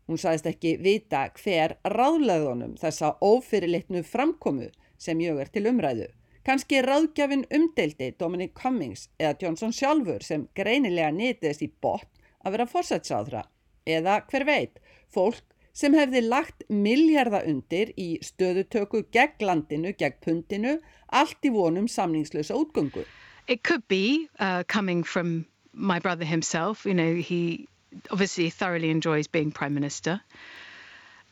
Hún 0.06 0.18
sagðist 0.20 0.48
ekki 0.50 0.76
vita 0.82 1.22
hver 1.38 1.76
ráðleðunum 1.88 2.74
þessa 2.80 3.14
ófyrirlitnu 3.22 4.02
framkomu 4.04 4.68
sem 5.00 5.18
mjög 5.18 5.40
er 5.44 5.52
til 5.54 5.64
umræðu. 5.70 6.08
Kanski 6.42 6.82
ráðgjafin 6.82 7.44
umdeldi 7.54 8.10
Dominic 8.18 8.52
Cummings 8.58 9.06
eða 9.18 9.36
Johnson 9.40 9.72
sjálfur 9.72 10.24
sem 10.26 10.48
greinilega 10.58 11.12
nýtiðist 11.14 11.62
í 11.62 11.70
botn 11.82 12.10
að 12.42 12.56
vera 12.56 12.66
fórsætsáðra 12.66 13.44
eða 13.86 14.20
hver 14.30 14.44
veit, 14.46 14.80
fólk 15.10 15.44
sem 15.72 15.94
hefði 15.96 16.22
lagt 16.26 16.64
miljarda 16.68 17.42
undir 17.48 17.92
í 17.96 18.18
stöðutöku 18.24 19.04
gegn 19.12 19.46
landinu, 19.48 19.94
gegn 19.98 20.18
pundinu, 20.24 20.76
allt 21.08 21.44
í 21.44 21.52
vonum 21.52 21.88
samningslösa 21.88 22.56
útgöngu. 22.56 23.04
It 23.48 23.62
could 23.62 23.86
be 23.88 24.28
uh, 24.38 24.62
coming 24.68 25.02
from 25.02 25.46
my 25.72 25.98
brother 25.98 26.24
himself, 26.24 26.84
you 26.86 26.94
know, 26.94 27.14
he 27.14 27.68
obviously 28.10 28.50
thoroughly 28.50 28.90
enjoys 28.90 29.26
being 29.26 29.50
Prime 29.50 29.74
Minister. 29.74 30.20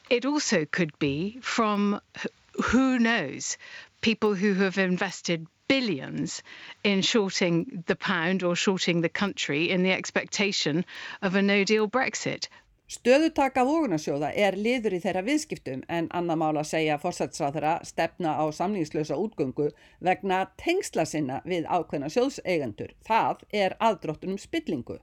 It 0.08 0.24
also 0.26 0.64
could 0.64 0.98
be 0.98 1.38
from 1.40 2.00
who 2.64 2.98
knows, 2.98 3.56
people 4.00 4.34
who 4.34 4.54
have 4.54 4.78
invested 4.78 5.46
billions 5.68 6.42
in 6.82 7.00
shorting 7.00 7.84
the 7.86 7.94
pound 7.94 8.42
or 8.42 8.56
shorting 8.56 9.00
the 9.00 9.08
country 9.08 9.70
in 9.70 9.82
the 9.84 9.92
expectation 9.92 10.84
of 11.22 11.36
a 11.36 11.42
no 11.42 11.62
deal 11.64 11.88
Brexit. 11.88 12.48
Stöðutaka 12.90 13.62
vogunarsjóða 13.62 14.32
er 14.34 14.56
liður 14.58 14.96
í 14.96 14.98
þeirra 15.04 15.20
viðskiptum 15.22 15.84
en 15.96 16.08
annar 16.10 16.38
mála 16.40 16.64
segja 16.66 16.96
fórsætsráðara 16.98 17.76
stefna 17.86 18.32
á 18.34 18.50
samlingslösa 18.50 19.14
útgöngu 19.14 19.68
vegna 20.08 20.40
tengsla 20.58 21.04
sinna 21.06 21.36
við 21.44 21.68
ákveðna 21.70 22.08
sjóðseigendur. 22.10 22.96
Það 23.06 23.46
er 23.60 23.76
aðdróttunum 23.78 24.42
spillingu. 24.42 24.98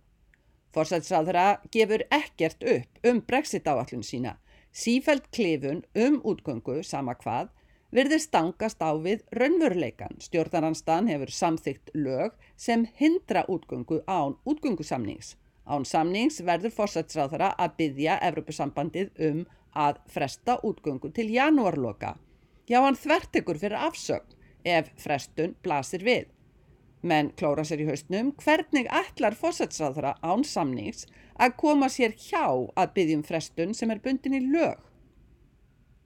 Fórsætsráðara 0.76 1.46
gefur 1.72 2.04
ekkert 2.12 2.68
upp 2.74 3.08
um 3.08 3.24
brexit 3.24 3.72
áallun 3.72 4.04
sína. 4.04 4.36
Sífælt 4.76 5.32
klifun 5.32 5.86
um 5.96 6.20
útgöngu, 6.28 6.82
sama 6.84 7.16
hvað, 7.16 7.56
virðir 7.96 8.20
stangast 8.20 8.84
á 8.84 8.92
við 9.00 9.24
raunveruleikan. 9.32 10.20
Stjórnaranstan 10.20 11.08
hefur 11.08 11.32
samþygt 11.32 11.96
lög 11.96 12.36
sem 12.60 12.84
hindra 13.00 13.48
útgöngu 13.48 14.04
án 14.12 14.36
útgöngusamnings. 14.44 15.38
Án 15.68 15.84
samnings 15.84 16.40
verður 16.48 16.72
fórsætsráðara 16.78 17.52
að 17.60 17.76
byggja 17.82 18.16
Evrópusambandið 18.30 19.10
um 19.30 19.44
að 19.76 20.00
fresta 20.12 20.58
útgöngu 20.64 21.12
til 21.14 21.28
janúarloka. 21.34 22.16
Já, 22.68 22.80
hann 22.84 22.98
þvertekur 23.00 23.60
fyrir 23.60 23.78
afsögn 23.88 24.36
ef 24.68 24.90
frestun 25.00 25.56
blasir 25.64 26.04
við. 26.08 26.26
Menn 27.04 27.30
klóra 27.40 27.64
sér 27.68 27.84
í 27.84 27.88
haustnum 27.88 28.32
hvernig 28.42 28.88
ætlar 28.90 29.36
fórsætsráðara 29.38 30.16
án 30.24 30.44
samnings 30.48 31.06
að 31.36 31.58
koma 31.62 31.90
sér 31.94 32.16
hjá 32.18 32.48
að 32.48 32.94
byggjum 32.96 33.24
frestun 33.28 33.76
sem 33.78 33.92
er 33.94 34.02
bundin 34.04 34.40
í 34.40 34.42
lög. 34.48 34.80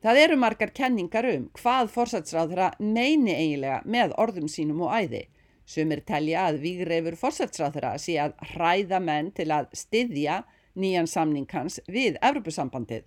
Það 0.02 0.20
eru 0.24 0.38
margar 0.42 0.74
kenningar 0.74 1.28
um 1.30 1.46
hvað 1.58 1.94
fórsætsráðara 1.94 2.72
meini 2.80 3.36
eiginlega 3.38 3.82
með 3.86 4.16
orðum 4.18 4.50
sínum 4.50 4.82
og 4.88 4.96
æði. 4.98 5.28
Sumir 5.72 6.02
telja 6.04 6.50
að 6.50 6.58
výgreifur 6.66 7.16
fórsætsráðara 7.20 7.94
sé 8.02 8.18
að 8.20 8.34
hræða 8.52 9.00
menn 9.00 9.30
til 9.38 9.48
að 9.56 9.70
styðja 9.78 10.42
nýjan 10.76 11.08
samning 11.08 11.48
hans 11.54 11.80
við 11.88 12.18
Evropasambandið. 12.20 13.06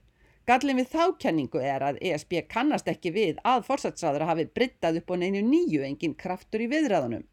Gallin 0.48 0.80
við 0.80 0.90
þákenningu 0.92 1.60
er 1.64 1.84
að 1.84 2.00
ESB 2.04 2.42
kannast 2.48 2.88
ekki 2.88 3.12
við 3.12 3.38
að 3.48 3.66
fórsætsráðara 3.68 4.30
hafi 4.30 4.48
brittað 4.56 5.00
upp 5.00 5.12
á 5.12 5.16
neinu 5.20 5.44
nýju 5.44 5.84
engin 5.84 6.16
kraftur 6.20 6.64
í 6.64 6.70
viðræðunum. 6.72 7.24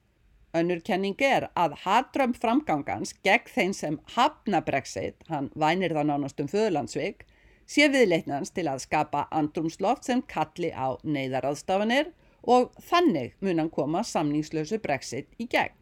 Önnur 0.56 0.82
kenning 0.84 1.20
er 1.24 1.48
að 1.56 1.78
hatrömm 1.86 2.34
framgangans 2.36 3.14
gegn 3.24 3.52
þeim 3.56 3.76
sem 3.76 4.00
hafna 4.16 4.60
brexit, 4.68 5.16
hann 5.32 5.48
vænir 5.56 5.96
þá 5.96 6.04
nánast 6.10 6.44
um 6.44 6.50
föðurlandsvig, 6.52 7.24
sé 7.68 7.88
viðleitnans 7.92 8.52
til 8.52 8.68
að 8.68 8.84
skapa 8.84 9.30
andrumsloft 9.32 10.08
sem 10.08 10.24
kalli 10.28 10.74
á 10.76 11.00
neyðaráðstafanir 11.08 12.12
og 12.44 12.72
þannig 12.82 13.36
mun 13.40 13.62
hann 13.62 13.70
koma 13.70 14.04
samningslösu 14.04 14.82
brexit 14.82 15.30
í 15.38 15.48
gegn. 15.52 15.78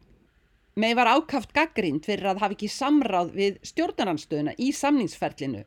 Mei 0.76 0.94
var 0.94 1.10
ákaft 1.10 1.52
gaggrínt 1.52 2.06
fyrir 2.06 2.30
að 2.30 2.40
hafa 2.44 2.54
ekki 2.54 2.68
samráð 2.70 3.32
við 3.34 3.58
stjórnaranstöðuna 3.72 4.54
í 4.58 4.70
samningsferlinu 4.72 5.64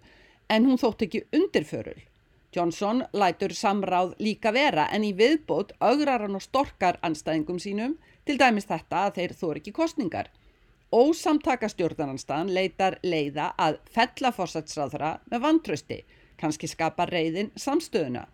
en 0.50 0.66
hún 0.66 0.80
þótt 0.80 1.06
ekki 1.08 1.26
undirförul. 1.36 2.00
Johnson 2.54 3.04
lætur 3.14 3.54
samráð 3.58 4.14
líka 4.22 4.52
vera 4.54 4.86
en 4.94 5.04
í 5.04 5.12
viðbót 5.18 5.74
augrar 5.82 6.22
hann 6.22 6.38
og 6.38 6.46
storkar 6.46 7.00
anstæðingum 7.02 7.60
sínum 7.60 7.98
til 8.26 8.38
dæmis 8.40 8.70
þetta 8.70 9.08
að 9.08 9.20
þeir 9.20 9.36
þór 9.42 9.60
ekki 9.62 9.74
kostningar. 9.76 10.30
Ósamtaka 10.94 11.68
stjórnaranstan 11.74 12.52
leitar 12.54 13.00
leiða 13.04 13.52
að 13.58 13.80
fella 13.90 14.30
fórsatsráðra 14.32 15.16
með 15.32 15.42
vantrösti, 15.48 16.04
kannski 16.38 16.70
skapa 16.70 17.08
reyðin 17.10 17.50
samstöðuna. 17.58 18.28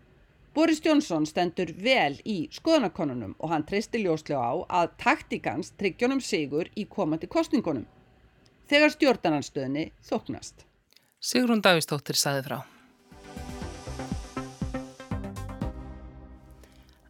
Boris 0.54 0.82
Johnson 0.86 1.28
stendur 1.30 1.70
vel 1.78 2.18
í 2.26 2.48
skoðanakonunum 2.54 3.36
og 3.38 3.52
hann 3.54 3.66
treysti 3.70 4.02
ljóslega 4.02 4.42
á 4.42 4.54
að 4.82 4.96
taktikans 5.04 5.74
tryggjónum 5.78 6.22
sigur 6.24 6.72
í 6.76 6.88
komandi 6.90 7.30
kostningunum. 7.30 7.86
Þegar 8.70 8.96
stjórnarnarstöðni 8.96 9.86
þoknast. 10.10 10.66
Sigrun 11.20 11.62
Davistóttir 11.62 12.18
saði 12.18 12.46
frá. 12.50 12.60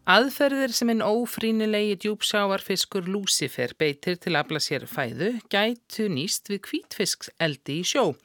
Aðferðir 0.10 0.72
sem 0.74 0.90
einn 0.90 1.04
ófrínilegi 1.06 1.94
djúpsjávarfiskur 2.02 3.06
Lucifer 3.14 3.76
beitir 3.78 4.18
til 4.18 4.32
að 4.32 4.40
afla 4.40 4.62
sér 4.66 4.88
fæðu 4.90 5.28
gætu 5.54 6.08
nýst 6.10 6.50
við 6.50 6.64
kvítfisks 6.66 7.30
eldi 7.38 7.78
í 7.84 7.86
sjó. 7.86 8.16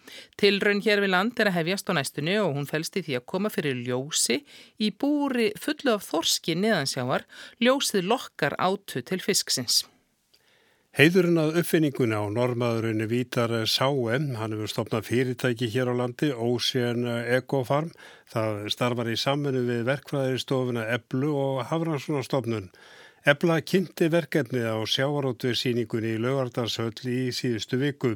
Tilraun 0.40 0.80
hér 0.80 1.04
við 1.04 1.12
land 1.12 1.44
er 1.44 1.52
að 1.52 1.58
hefjast 1.58 1.92
á 1.92 2.00
næstunni 2.00 2.40
og 2.40 2.56
hún 2.56 2.70
fælst 2.72 2.96
í 2.96 3.04
því 3.04 3.20
að 3.20 3.28
koma 3.34 3.52
fyrir 3.52 3.76
ljósi 3.84 4.40
í 4.80 4.94
búri 4.96 5.50
fullu 5.60 5.98
af 5.98 6.08
þorski 6.08 6.56
neðansjávar, 6.56 7.28
ljósið 7.60 8.08
lokkar 8.08 8.56
átu 8.56 9.04
til 9.04 9.20
fisksins. 9.20 9.82
Heiðurinn 10.94 11.40
að 11.42 11.56
uppfinninguna 11.58 12.20
á 12.22 12.30
normaðurinu 12.30 13.08
Vítar 13.10 13.50
Sáem, 13.66 14.28
hann 14.38 14.52
hefur 14.54 14.70
stopnað 14.70 15.08
fyrirtæki 15.08 15.66
hér 15.72 15.88
á 15.90 15.94
landi, 15.98 16.28
Ocean 16.30 17.02
Ecofarm. 17.34 17.88
Það 18.30 18.60
starfar 18.70 19.10
í 19.10 19.16
samfunnu 19.18 19.64
við 19.66 19.80
verkfræðiristofuna 19.88 20.84
Eblu 20.94 21.32
og 21.34 21.64
Hafranssonarstofnun. 21.72 22.70
Ebla 23.26 23.58
kynnti 23.66 24.06
verkefnið 24.14 24.70
á 24.70 24.78
sjáaróttuðsýningunni 24.94 26.14
í 26.14 26.22
Laugardarshöll 26.22 27.10
í 27.10 27.18
síðustu 27.34 27.82
viku. 27.82 28.14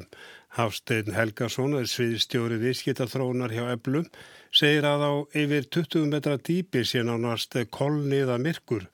Hafstein 0.55 1.11
Helgason 1.19 1.75
sviðstjóri 1.83 2.63
viðskiptarþróunar 2.63 3.59
hjá 3.59 3.73
Eblu, 3.75 4.07
segir 4.55 4.87
að 4.87 5.03
á 5.03 5.13
yfir 5.35 5.67
20 5.67 6.13
metra 6.15 6.39
dýpi 6.39 6.87
sé 6.87 7.03
nánast 7.03 7.59
kolniða 7.75 8.39
myrkur. 8.39 8.87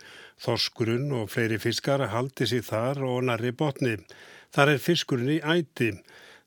Þorskurinn 0.42 1.12
og 1.14 1.30
fleiri 1.32 1.60
fiskar 1.62 2.06
haldi 2.12 2.48
sér 2.50 2.66
þar 2.66 3.04
og 3.06 3.24
narri 3.30 3.54
botni. 3.54 3.96
Þar 4.54 4.74
er 4.74 4.82
fiskurinn 4.82 5.36
í 5.36 5.40
æti. 5.40 5.92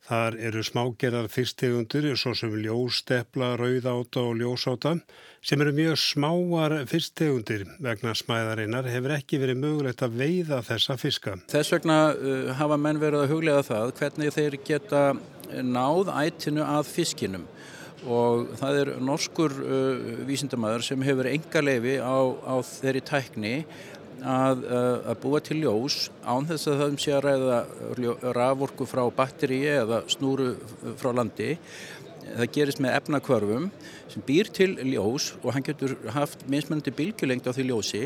Þar 0.08 0.38
eru 0.48 0.62
smágerðar 0.64 1.26
fisktegundur 1.28 2.06
svo 2.16 2.30
sem 2.36 2.54
ljóstepla, 2.62 3.50
rauðáta 3.60 4.22
og 4.24 4.38
ljósáta 4.40 4.94
sem 5.44 5.60
eru 5.60 5.74
mjög 5.76 5.98
smáar 6.00 6.74
fisktegundir 6.88 7.66
vegna 7.84 8.14
smæðarinnar 8.16 8.88
hefur 8.88 9.12
ekki 9.18 9.40
verið 9.42 9.60
mögulegt 9.66 10.04
að 10.06 10.16
veiða 10.22 10.62
þessa 10.64 10.96
fiska. 10.96 11.36
Þess 11.52 11.74
vegna 11.76 11.98
uh, 12.14 12.48
hafa 12.56 12.80
menn 12.80 13.02
verið 13.02 13.26
að 13.26 13.34
huglega 13.34 13.66
það 13.68 13.92
hvernig 14.00 14.34
þeir 14.38 14.58
geta 14.70 15.02
náð 15.64 16.12
ætinu 16.24 16.64
að 16.64 16.88
fiskinum 16.88 17.44
og 18.06 18.54
það 18.58 18.80
er 18.80 18.90
norskur 19.02 19.54
uh, 19.58 20.08
vísindamæður 20.28 20.84
sem 20.86 21.04
hefur 21.06 21.28
enga 21.30 21.62
leifi 21.64 21.96
á, 21.98 22.18
á 22.46 22.54
þeirri 22.62 23.02
tækni 23.02 23.54
að, 24.22 24.64
uh, 24.66 25.10
að 25.10 25.20
búa 25.22 25.40
til 25.42 25.60
ljós 25.64 26.08
án 26.22 26.46
þess 26.46 26.70
að 26.70 26.82
það 26.82 26.98
sé 27.02 27.14
að 27.16 27.24
ræða 27.26 27.60
raforku 28.38 28.86
frá 28.86 29.04
batteri 29.14 29.62
eða 29.72 30.02
snúru 30.10 30.52
frá 31.00 31.10
landi. 31.16 31.56
Það 32.28 32.52
gerist 32.54 32.82
með 32.84 32.98
efnakvarfum 32.98 33.70
sem 34.12 34.24
býr 34.26 34.50
til 34.52 34.74
ljós 34.92 35.32
og 35.42 35.54
hann 35.56 35.64
getur 35.66 35.96
haft 36.14 36.44
mismunandi 36.50 36.92
bylgjulengt 36.94 37.48
á 37.48 37.54
því 37.56 37.70
ljósi. 37.70 38.04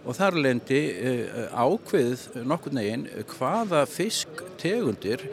Og 0.00 0.16
þar 0.16 0.36
lendi 0.40 0.82
uh, 0.90 1.48
ákveð 1.56 2.44
nokkur 2.44 2.76
negin 2.76 3.08
hvaða 3.36 3.86
fisktegundir 3.88 5.24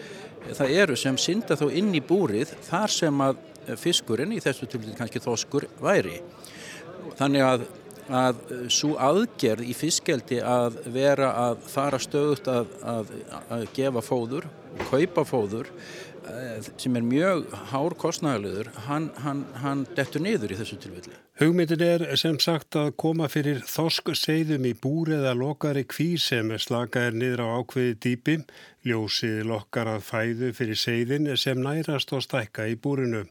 það 0.55 0.73
eru 0.81 0.95
sem 0.99 1.17
synda 1.19 1.57
þó 1.59 1.67
inn 1.75 1.91
í 1.95 2.01
búrið 2.03 2.53
þar 2.67 2.93
sem 2.93 3.23
að 3.23 3.39
fiskurinn, 3.75 4.31
í 4.31 4.43
þessu 4.43 4.69
tilfelli 4.69 4.95
kannski 4.97 5.21
þoskur, 5.23 5.67
væri. 5.83 6.21
Þannig 7.17 7.45
að 7.47 7.67
að 8.07 8.37
svo 8.71 8.95
aðgerð 9.03 9.67
í 9.67 9.73
fiskeldi 9.75 10.39
að 10.39 10.79
vera 10.93 11.31
að 11.47 11.65
fara 11.67 11.99
stöðut 11.99 12.47
að, 12.47 12.69
að, 12.87 13.09
að 13.51 13.65
gefa 13.75 14.03
fóður, 14.05 14.47
kaupa 14.87 15.25
fóður 15.27 15.71
sem 16.77 16.95
er 16.97 17.05
mjög 17.05 17.45
hár 17.71 17.95
kostnæðaliður, 17.99 18.69
hann, 18.87 19.09
hann, 19.23 19.43
hann 19.61 19.83
dettur 19.97 20.23
niður 20.23 20.53
í 20.53 20.57
þessu 20.59 20.77
tilfelli. 20.81 21.15
Hugmyndin 21.37 21.83
er 21.85 22.03
sem 22.17 22.39
sagt 22.41 22.75
að 22.79 22.95
koma 22.97 23.29
fyrir 23.29 23.61
þosk 23.69 24.13
seiðum 24.17 24.65
í 24.65 24.73
búr 24.73 25.13
eða 25.19 25.35
lokari 25.37 25.85
kví 25.85 26.15
sem 26.21 26.49
slaka 26.57 27.07
er 27.09 27.17
niður 27.17 27.45
á 27.45 27.47
ákveði 27.61 27.93
dýpi, 28.05 28.39
ljósið 28.87 29.45
lokkar 29.51 29.91
að 29.93 30.03
fæðu 30.07 30.51
fyrir 30.57 30.81
seiðin 30.81 31.31
sem 31.37 31.61
nærast 31.61 32.13
og 32.17 32.25
stækka 32.25 32.67
í 32.71 32.75
búrinu. 32.81 33.27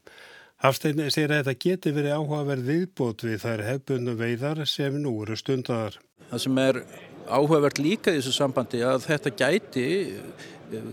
Hafstein 0.65 1.03
segir 1.13 1.35
að 1.35 1.51
þetta 1.51 1.61
geti 1.67 1.93
verið 1.93 2.17
áhugaverð 2.17 2.71
viðbót 2.71 3.27
við 3.27 3.43
þær 3.43 3.63
hefbundu 3.67 4.15
veiðar 4.17 4.63
sem 4.71 4.95
nú 5.03 5.13
eru 5.27 5.37
stundadar. 5.37 5.99
Það 6.31 6.43
sem 6.47 6.61
er 6.63 6.79
áhugavert 7.27 7.81
líka 7.83 8.15
í 8.15 8.21
þessu 8.21 8.33
sambandi 8.35 8.81
að 8.87 9.05
þetta 9.05 9.33
gæti 9.37 9.87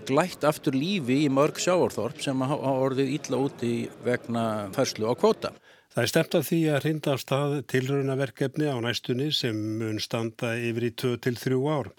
glætt 0.07 0.45
aftur 0.47 0.75
lífi 0.77 1.23
í 1.25 1.29
mörg 1.33 1.59
sjáarþorp 1.62 2.21
sem 2.23 2.41
hafa 2.45 2.73
orðið 2.86 3.13
illa 3.17 3.39
úti 3.47 3.73
vegna 4.05 4.45
færslu 4.75 5.09
á 5.09 5.13
kvóta. 5.17 5.53
Það 5.93 6.03
er 6.03 6.09
stemt 6.09 6.36
af 6.38 6.47
því 6.47 6.59
að 6.73 6.83
hrinda 6.83 7.13
á 7.13 7.17
stað 7.21 7.51
tilraunaverkefni 7.69 8.65
á 8.65 8.77
næstunni 8.81 9.29
sem 9.36 9.57
mun 9.79 9.99
standa 10.01 10.55
yfir 10.57 10.88
í 10.89 10.91
2-3 10.97 11.59
ár. 11.69 11.91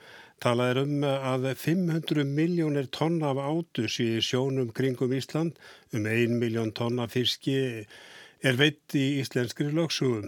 Talað 0.42 0.72
er 0.72 0.80
um 0.82 1.04
að 1.06 1.46
500 1.62 2.26
miljónir 2.26 2.88
tonna 2.90 3.30
af 3.30 3.38
átus 3.38 4.00
í 4.02 4.18
sjónum 4.18 4.72
kringum 4.74 5.14
Ísland, 5.14 5.54
um 5.94 6.08
1 6.10 6.34
miljón 6.40 6.74
tonna 6.74 7.06
fiski 7.06 7.56
er 8.42 8.58
veitt 8.58 8.98
í 8.98 9.20
íslenskri 9.22 9.70
lögsugum. 9.70 10.26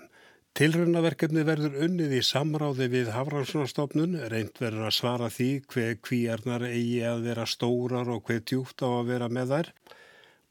Tilrunnaverkefni 0.56 1.42
verður 1.44 1.74
unnið 1.84 2.12
í 2.16 2.18
samráði 2.24 2.86
við 2.88 3.08
Hafranssonarstofnun, 3.12 4.14
reynd 4.32 4.56
verður 4.56 4.86
að 4.88 4.94
svara 4.96 5.26
því 5.28 5.48
hver 5.68 5.90
kvíarnar 6.00 6.62
eigi 6.64 7.02
að 7.04 7.26
vera 7.26 7.44
stórar 7.44 8.08
og 8.08 8.22
hver 8.24 8.40
djúpt 8.40 8.80
á 8.80 8.88
að 8.88 9.10
vera 9.10 9.28
með 9.28 9.52
þær. 9.52 9.68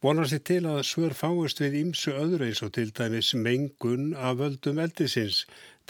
Vonar 0.06 0.28
sér 0.30 0.42
til 0.46 0.60
að 0.70 0.84
svör 0.86 1.14
fáist 1.18 1.58
við 1.58 1.80
ímsu 1.80 2.12
öðru 2.14 2.46
eins 2.46 2.60
og 2.62 2.68
til 2.76 2.92
dæmis 2.94 3.32
mengun 3.34 4.12
af 4.14 4.36
völdum 4.38 4.78
eldisins. 4.78 5.40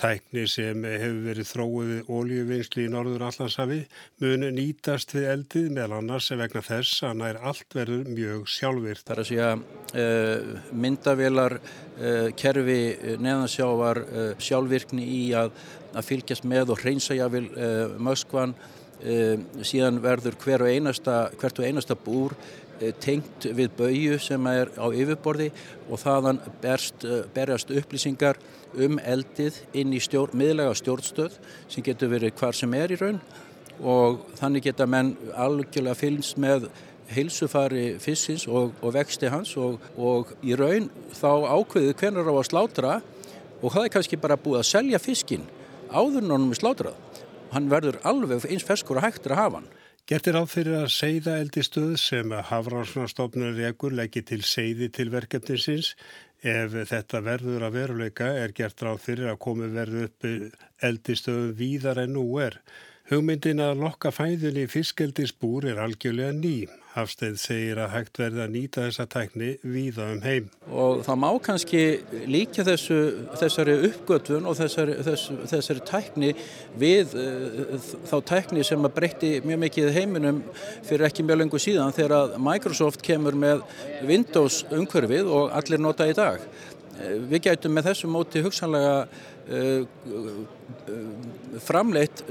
Tækni 0.00 0.46
sem 0.48 0.86
hefur 0.88 1.18
verið 1.26 1.48
þróið 1.50 2.08
óljuvinnsli 2.08 2.86
í 2.86 2.92
Norður 2.94 3.26
Allandshafi 3.26 3.82
mun 4.24 4.46
nýtast 4.56 5.12
við 5.12 5.28
eldið 5.34 5.68
meðal 5.76 5.98
annars 5.98 6.30
vegna 6.32 6.64
þess 6.64 7.04
að 7.04 7.20
nær 7.20 7.42
allt 7.50 7.76
verður 7.76 8.08
mjög 8.14 8.48
sjálfvirt. 8.54 9.04
Það 9.04 9.14
er 9.18 9.22
að 9.22 9.30
segja 9.34 9.52
uh, 9.52 10.50
myndavélar, 10.86 11.58
uh, 11.60 12.26
kerfi 12.40 12.80
neðansjávar, 13.20 14.04
uh, 14.06 14.32
sjálfvirkni 14.48 15.10
í 15.12 15.22
að, 15.36 15.52
að 15.92 16.08
fylgjast 16.08 16.48
með 16.48 16.72
og 16.72 16.86
hreinsa 16.86 17.20
jáfil 17.20 17.50
möskvan, 18.00 18.56
síðan 19.60 19.98
verður 20.00 20.38
hver 20.40 20.62
og 20.64 20.70
einasta, 20.72 21.16
hvert 21.36 21.58
og 21.60 21.66
einasta 21.68 21.92
búr 22.00 22.32
tengt 23.02 23.46
við 23.56 23.72
baugju 23.78 24.18
sem 24.22 24.46
er 24.50 24.70
á 24.76 24.86
yfirborði 24.90 25.50
og 25.90 26.00
þaðan 26.02 26.40
berst, 26.62 27.06
berjast 27.34 27.72
upplýsingar 27.72 28.40
um 28.76 28.98
eldið 29.00 29.62
inn 29.76 29.94
í 29.96 30.00
stjór, 30.02 30.34
miðlega 30.36 30.74
stjórnstöð 30.76 31.38
sem 31.68 31.84
getur 31.86 32.12
verið 32.12 32.36
hvar 32.40 32.56
sem 32.56 32.74
er 32.76 32.92
í 32.92 33.00
raun 33.00 33.20
og 33.80 34.22
þannig 34.38 34.68
geta 34.68 34.86
menn 34.88 35.14
algjörlega 35.36 35.98
fylgst 35.98 36.38
með 36.40 36.68
heilsufari 37.12 37.96
fiskins 38.02 38.46
og, 38.48 38.72
og 38.82 38.94
vexti 38.96 39.30
hans 39.30 39.52
og, 39.60 39.78
og 39.96 40.32
í 40.42 40.56
raun 40.58 40.88
þá 41.14 41.30
ákveðið 41.52 41.94
hvernig 42.00 42.30
á 42.30 42.34
að 42.34 42.48
slátra 42.48 42.96
og 43.62 43.72
það 43.72 43.84
er 43.84 43.92
kannski 43.94 44.20
bara 44.20 44.38
búið 44.40 44.62
að 44.62 44.70
selja 44.72 45.02
fiskin 45.02 45.46
áður 45.90 46.24
er 46.26 46.58
slátrað. 46.58 46.96
Hann 47.52 47.70
verður 47.70 48.00
alveg 48.04 48.44
eins 48.50 48.64
ferskur 48.66 48.98
og 48.98 49.06
hægtur 49.06 49.36
að 49.36 49.42
hafa 49.42 49.60
hann. 49.60 49.68
Gert 50.06 50.28
er 50.30 50.36
áfyrir 50.38 50.76
að 50.78 50.92
seiða 50.94 51.32
eldistöð 51.42 51.96
sem 51.98 52.30
Hafránsnarstofnur 52.30 53.56
regur 53.58 53.90
leggi 53.90 54.20
til 54.22 54.44
seiði 54.46 54.86
til 54.94 55.10
verkefninsins 55.10 55.96
Ef 56.46 56.74
þetta 56.90 57.22
verður 57.24 57.64
að 57.66 57.76
veruleika 57.78 58.26
er 58.38 58.52
gert 58.54 58.82
ráð 58.84 59.00
fyrir 59.02 59.32
að 59.32 59.40
komi 59.42 59.66
verðu 59.72 60.04
upp 60.06 60.26
eldistöðum 60.84 61.54
víðar 61.58 61.98
en 62.04 62.12
nú 62.14 62.26
er. 62.38 62.60
Hugmyndin 63.10 63.62
að 63.64 63.80
lokka 63.82 64.12
fæðunni 64.12 64.66
í 64.66 64.70
fiskeldisbúr 64.70 65.70
er 65.72 65.80
algjörlega 65.82 66.36
ný. 66.36 66.68
Hafsteð 66.96 67.34
segir 67.36 67.76
að 67.76 67.90
hægt 67.92 68.18
verði 68.22 68.40
að 68.40 68.52
nýta 68.54 68.84
þessa 68.86 69.04
tækni 69.12 69.50
víða 69.68 70.06
um 70.14 70.22
heim. 70.24 70.46
Og 70.72 71.02
það 71.04 71.18
má 71.20 71.26
kannski 71.44 71.82
líka 72.24 72.64
þessu, 72.64 73.00
þessari 73.36 73.74
uppgötvun 73.90 74.48
og 74.48 74.56
þessari, 74.56 74.94
þess, 75.04 75.26
þessari 75.52 75.84
tækni 75.90 76.30
við 76.80 77.12
uh, 77.20 77.90
þá 78.08 78.16
tækni 78.32 78.64
sem 78.64 78.88
að 78.88 78.96
breytti 78.96 79.34
mjög 79.44 79.60
mikið 79.66 79.90
heiminum 79.92 80.40
fyrir 80.88 81.04
ekki 81.10 81.26
mjög 81.26 81.42
lengur 81.42 81.64
síðan 81.66 81.92
þegar 81.98 82.16
að 82.22 82.38
Microsoft 82.48 83.04
kemur 83.04 83.36
með 83.44 83.66
Windows 84.08 84.62
umhverfið 84.72 85.28
og 85.36 85.52
allir 85.60 85.84
nota 85.84 86.08
í 86.08 86.16
dag. 86.16 86.40
Eh, 86.96 87.20
við 87.28 87.50
gætum 87.50 87.76
með 87.76 87.90
þessu 87.90 88.08
móti 88.08 88.40
hugsanlega 88.40 88.96
uh, 89.04 89.84
uh, 89.84 90.42
framleitt 91.60 92.24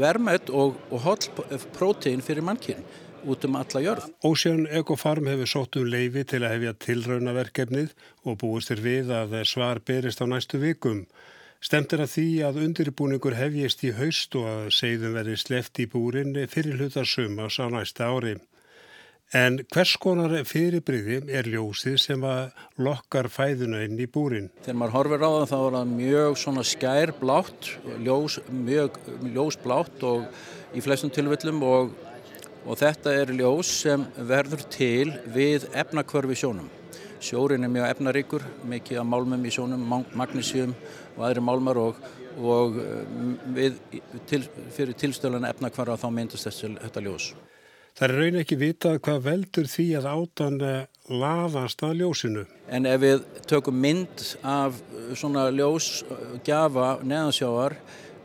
vermet 0.00 0.48
og, 0.48 0.80
og 0.88 1.08
holl 1.10 1.32
prótein 1.76 2.24
fyrir 2.24 2.48
mannkinn 2.48 2.80
út 3.24 3.44
um 3.48 3.58
alla 3.60 3.82
jörð. 3.84 4.08
Ocean 4.26 4.66
Ecofarm 4.66 5.28
hefur 5.30 5.50
sótt 5.50 5.78
um 5.80 5.88
leifi 5.88 6.24
til 6.28 6.42
að 6.42 6.56
hefja 6.56 6.72
tilraunaverkefnið 6.86 7.94
og 8.26 8.38
búist 8.42 8.72
er 8.74 8.82
við 8.84 9.12
að 9.14 9.38
svar 9.48 9.82
berist 9.86 10.22
á 10.22 10.26
næstu 10.26 10.60
vikum. 10.62 11.06
Stemt 11.62 11.92
er 11.94 12.02
að 12.02 12.14
því 12.16 12.28
að 12.42 12.62
undirbúningur 12.64 13.36
hefjist 13.38 13.84
í 13.86 13.92
haust 13.94 14.34
og 14.34 14.48
að 14.50 14.64
segðum 14.74 15.14
verið 15.14 15.42
sleft 15.44 15.78
í 15.78 15.86
búrin 15.86 16.34
fyrir 16.50 16.80
hlutarsumas 16.80 17.60
á 17.62 17.70
næsta 17.70 18.10
ári. 18.10 18.40
En 19.32 19.62
hvers 19.72 19.94
konar 19.96 20.34
fyrirbriði 20.44 21.22
er 21.32 21.46
ljósið 21.48 21.94
sem 22.02 22.24
að 22.28 22.50
lokkar 22.84 23.30
fæðuna 23.32 23.78
inn 23.86 23.96
í 23.96 24.04
búrin? 24.04 24.50
Þegar 24.66 24.76
maður 24.76 24.96
horfir 24.98 25.24
á 25.24 25.30
það 25.32 25.46
þá 25.52 25.56
er 25.60 25.76
það 25.76 25.94
mjög 25.94 26.36
svona 26.42 26.64
skær 26.68 27.12
blátt, 27.22 27.70
ljós, 28.04 28.36
mjög 28.52 28.98
ljós 29.32 29.56
blátt 29.62 30.04
og 30.04 30.26
í 30.76 30.84
flestum 30.84 31.14
tilvillum 31.16 31.64
og, 31.64 31.94
og 32.66 32.78
þetta 32.78 33.14
er 33.22 33.32
ljós 33.36 33.70
sem 33.82 34.04
verður 34.16 34.64
til 34.70 35.12
við 35.34 35.66
efnakvörfi 35.74 36.38
sjónum. 36.42 36.70
Sjórin 37.22 37.62
er 37.62 37.70
mjög 37.70 37.88
efnaríkur, 37.92 38.44
mikið 38.66 38.98
af 39.02 39.06
málmum 39.06 39.46
í 39.46 39.52
sjónum, 39.54 39.86
magnísjum 40.18 40.74
og 41.16 41.24
aðri 41.28 41.44
málmar 41.46 41.78
og, 41.78 42.02
og 42.38 42.78
mm, 42.82 43.32
við, 43.54 43.78
til, 44.26 44.42
fyrir 44.74 44.98
tilstölan 44.98 45.46
efnakvörfa 45.46 46.00
þá 46.02 46.08
myndast 46.10 46.48
þessi, 46.48 46.72
þetta 46.82 47.04
ljós. 47.06 47.32
Það 47.92 48.08
er 48.08 48.14
raun 48.16 48.40
ekki 48.40 48.56
vitað 48.56 48.98
hvað 49.04 49.24
veldur 49.26 49.66
því 49.68 49.86
að 49.98 50.06
átan 50.10 50.58
laðast 51.12 51.82
að 51.84 51.98
ljósinu. 52.00 52.44
En 52.72 52.88
ef 52.88 53.02
við 53.02 53.26
tökum 53.50 53.76
mynd 53.84 54.22
af 54.48 54.78
svona 55.18 55.50
ljósgjafa 55.52 56.94
neðansjáar 57.04 57.76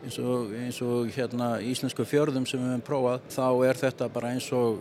eins 0.07 0.19
og, 0.23 0.53
eins 0.55 0.77
og 0.85 1.09
hérna 1.11 1.57
íslensku 1.63 2.05
fjörðum 2.07 2.45
sem 2.47 2.61
við 2.61 2.71
hefum 2.71 2.85
prófað 2.87 3.25
þá 3.33 3.47
er 3.67 3.81
þetta 3.81 4.07
bara 4.13 4.31
eins 4.35 4.47
og 4.55 4.79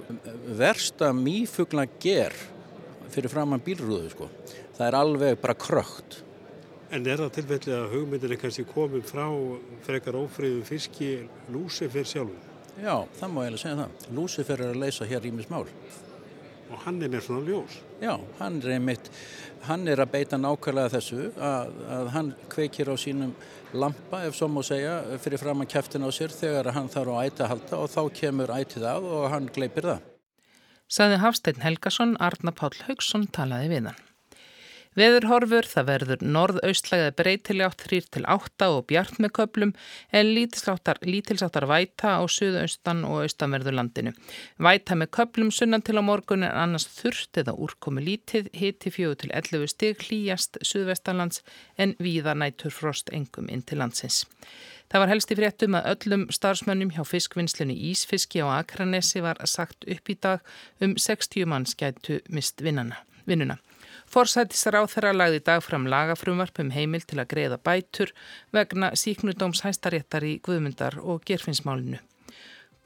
versta 0.58 1.10
mýfugla 1.16 1.86
ger 2.02 2.36
fyrir 3.10 3.32
framann 3.32 3.64
bílrúðu 3.64 4.12
sko. 4.12 4.30
Það 4.76 4.86
er 4.86 4.98
alveg 5.00 5.38
bara 5.42 5.56
krökt. 5.58 6.20
En 6.94 7.06
er 7.10 7.18
það 7.18 7.32
tilfellið 7.40 7.74
að 7.74 7.92
hugmyndin 7.94 8.34
er 8.36 8.40
kannski 8.40 8.66
komið 8.70 9.06
frá 9.08 9.24
frekar 9.86 10.18
ófriðu 10.20 10.62
fiski 10.68 11.10
lúsi 11.50 11.88
fyrir 11.90 12.10
sjálfum? 12.12 12.42
Já, 12.76 12.94
það 13.18 13.32
má 13.32 13.40
ég 13.42 13.50
alveg 13.50 13.62
segja 13.62 13.78
það. 13.80 14.10
Lúcifer 14.18 14.62
er 14.62 14.74
að 14.74 14.82
leysa 14.84 15.08
hér 15.08 15.26
ímis 15.26 15.48
mál. 15.50 15.64
Og 16.66 16.80
hann 16.82 16.98
er 17.02 17.10
með 17.12 17.26
svona 17.28 17.46
ljós? 17.46 17.76
Já, 18.02 18.14
hann 18.40 18.56
er 18.62 18.72
einmitt, 18.76 19.10
hann 19.68 19.86
er 19.88 20.02
að 20.02 20.12
beita 20.16 20.38
nákvæmlega 20.40 20.92
þessu 20.96 21.28
að, 21.36 21.76
að 21.98 22.10
hann 22.16 22.32
kveikir 22.52 22.90
á 22.90 22.94
sínum 22.98 23.34
lampa, 23.76 24.24
ef 24.26 24.34
svo 24.38 24.48
má 24.50 24.62
segja, 24.66 24.98
fyrir 25.22 25.42
fram 25.42 25.62
að 25.62 25.70
kæftin 25.76 26.06
á 26.06 26.10
sér 26.14 26.34
þegar 26.34 26.72
hann 26.76 26.90
þarf 26.92 27.14
á 27.14 27.22
æti 27.22 27.44
að 27.44 27.52
halda 27.54 27.80
og 27.82 27.92
þá 27.92 28.02
kemur 28.20 28.54
ætið 28.56 28.88
af 28.90 29.08
og 29.18 29.28
hann 29.34 29.48
gleipir 29.54 29.90
það. 29.92 30.10
Saði 30.86 31.22
Hafstein 31.22 31.62
Helgason, 31.64 32.18
Arna 32.22 32.54
Pál 32.54 32.74
Haugsson 32.86 33.26
talaði 33.34 33.72
við 33.74 33.90
hann. 33.90 34.05
Veðurhorfur 34.96 35.66
það 35.68 35.88
verður 35.90 36.22
norðaustlægða 36.24 37.10
breytiljátt 37.18 37.82
3-8 37.84 38.68
og 38.72 38.86
bjart 38.88 39.18
með 39.20 39.32
köplum 39.36 39.72
en 40.08 40.30
lítilsáttar 40.32 41.66
væta 41.68 42.14
á 42.16 42.24
suðaustan 42.24 43.02
og 43.04 43.26
austanverður 43.26 43.76
landinu. 43.76 44.14
Væta 44.56 44.96
með 44.96 45.10
köplum 45.18 45.50
sunnan 45.52 45.84
til 45.84 45.98
á 46.00 46.02
morgun 46.06 46.46
en 46.48 46.56
annars 46.62 46.88
þurft 46.88 47.36
eða 47.42 47.52
úrkomi 47.60 48.06
lítið 48.06 48.48
hiti 48.56 48.94
4-11 48.94 49.68
stig 49.74 50.00
hlýjast 50.06 50.56
suðvestanlands 50.64 51.44
en 51.76 51.92
víða 52.00 52.32
nætur 52.32 52.72
frost 52.72 53.12
engum 53.12 53.52
inn 53.52 53.66
til 53.68 53.82
landsins. 53.84 54.24
Það 54.88 55.02
var 55.02 55.12
helst 55.12 55.32
í 55.34 55.36
fréttum 55.36 55.76
að 55.76 55.90
öllum 55.92 56.26
starfsmönnum 56.32 56.94
hjá 56.96 57.02
fiskvinnslunni 57.04 57.76
Ísfiski 57.90 58.40
á 58.40 58.62
Akranesi 58.62 59.20
var 59.20 59.44
sagt 59.44 59.84
upp 59.84 60.08
í 60.08 60.16
dag 60.16 60.40
um 60.80 60.96
60 60.96 61.44
manns 61.52 61.76
gætu 61.76 62.22
mist 62.32 62.64
vinnuna. 62.64 63.58
Forsættisráð 64.06 64.90
þeirra 64.94 65.12
lagði 65.16 65.40
dag 65.48 65.62
fram 65.64 65.86
lagafrumvarp 65.90 66.60
um 66.62 66.70
heimil 66.74 67.02
til 67.02 67.18
að 67.20 67.30
greiða 67.32 67.58
bætur 67.58 68.12
vegna 68.54 68.92
síknudóms 68.94 69.64
hæstaréttar 69.66 70.24
í 70.24 70.36
Guðmundar 70.46 71.00
og 71.02 71.24
gerfinsmálinu. 71.26 71.98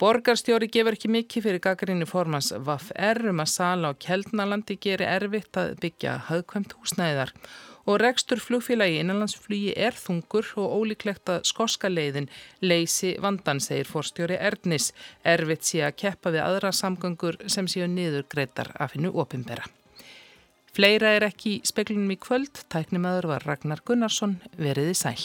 Borgarstjóri 0.01 0.71
gefur 0.73 0.97
ekki 0.97 1.11
mikið 1.13 1.45
fyrir 1.45 1.61
gagrinni 1.61 2.07
formans 2.09 2.55
VAF-R 2.57 3.27
um 3.35 3.43
að 3.43 3.51
sala 3.53 3.91
á 3.93 4.01
Kjeldnalandi 4.01 4.79
geri 4.81 5.05
erfitt 5.05 5.59
að 5.61 5.75
byggja 5.83 6.15
hafðkvæmt 6.31 6.73
húsnæðar 6.79 7.35
og 7.85 7.99
rekstur 8.01 8.41
flugfélagi 8.41 9.03
innanlandsflugi 9.03 9.75
er 9.77 9.97
þungur 9.97 10.49
og 10.63 10.77
ólíklegt 10.79 11.29
að 11.33 11.45
skoska 11.51 11.91
leiðin 11.93 12.31
leysi 12.65 13.13
vandan, 13.21 13.61
segir 13.61 13.89
fórstjóri 13.89 14.39
Erdnis. 14.41 14.93
Erfitt 15.25 15.69
sé 15.69 15.83
að 15.85 15.99
keppa 16.05 16.33
við 16.33 16.47
aðra 16.47 16.73
samgöngur 16.73 17.41
sem 17.53 17.69
séu 17.69 17.89
niður 17.91 18.25
greitar 18.33 18.73
að 18.79 18.95
finna 18.95 19.13
opimbera. 19.13 19.69
Fleira 20.71 21.11
er 21.17 21.25
ekki 21.27 21.57
í 21.57 21.63
speklunum 21.67 22.13
í 22.15 22.17
kvöld, 22.23 22.63
tæknimaður 22.71 23.33
var 23.33 23.47
Ragnar 23.49 23.83
Gunnarsson, 23.83 24.37
veriði 24.55 24.95
sæl. 24.95 25.19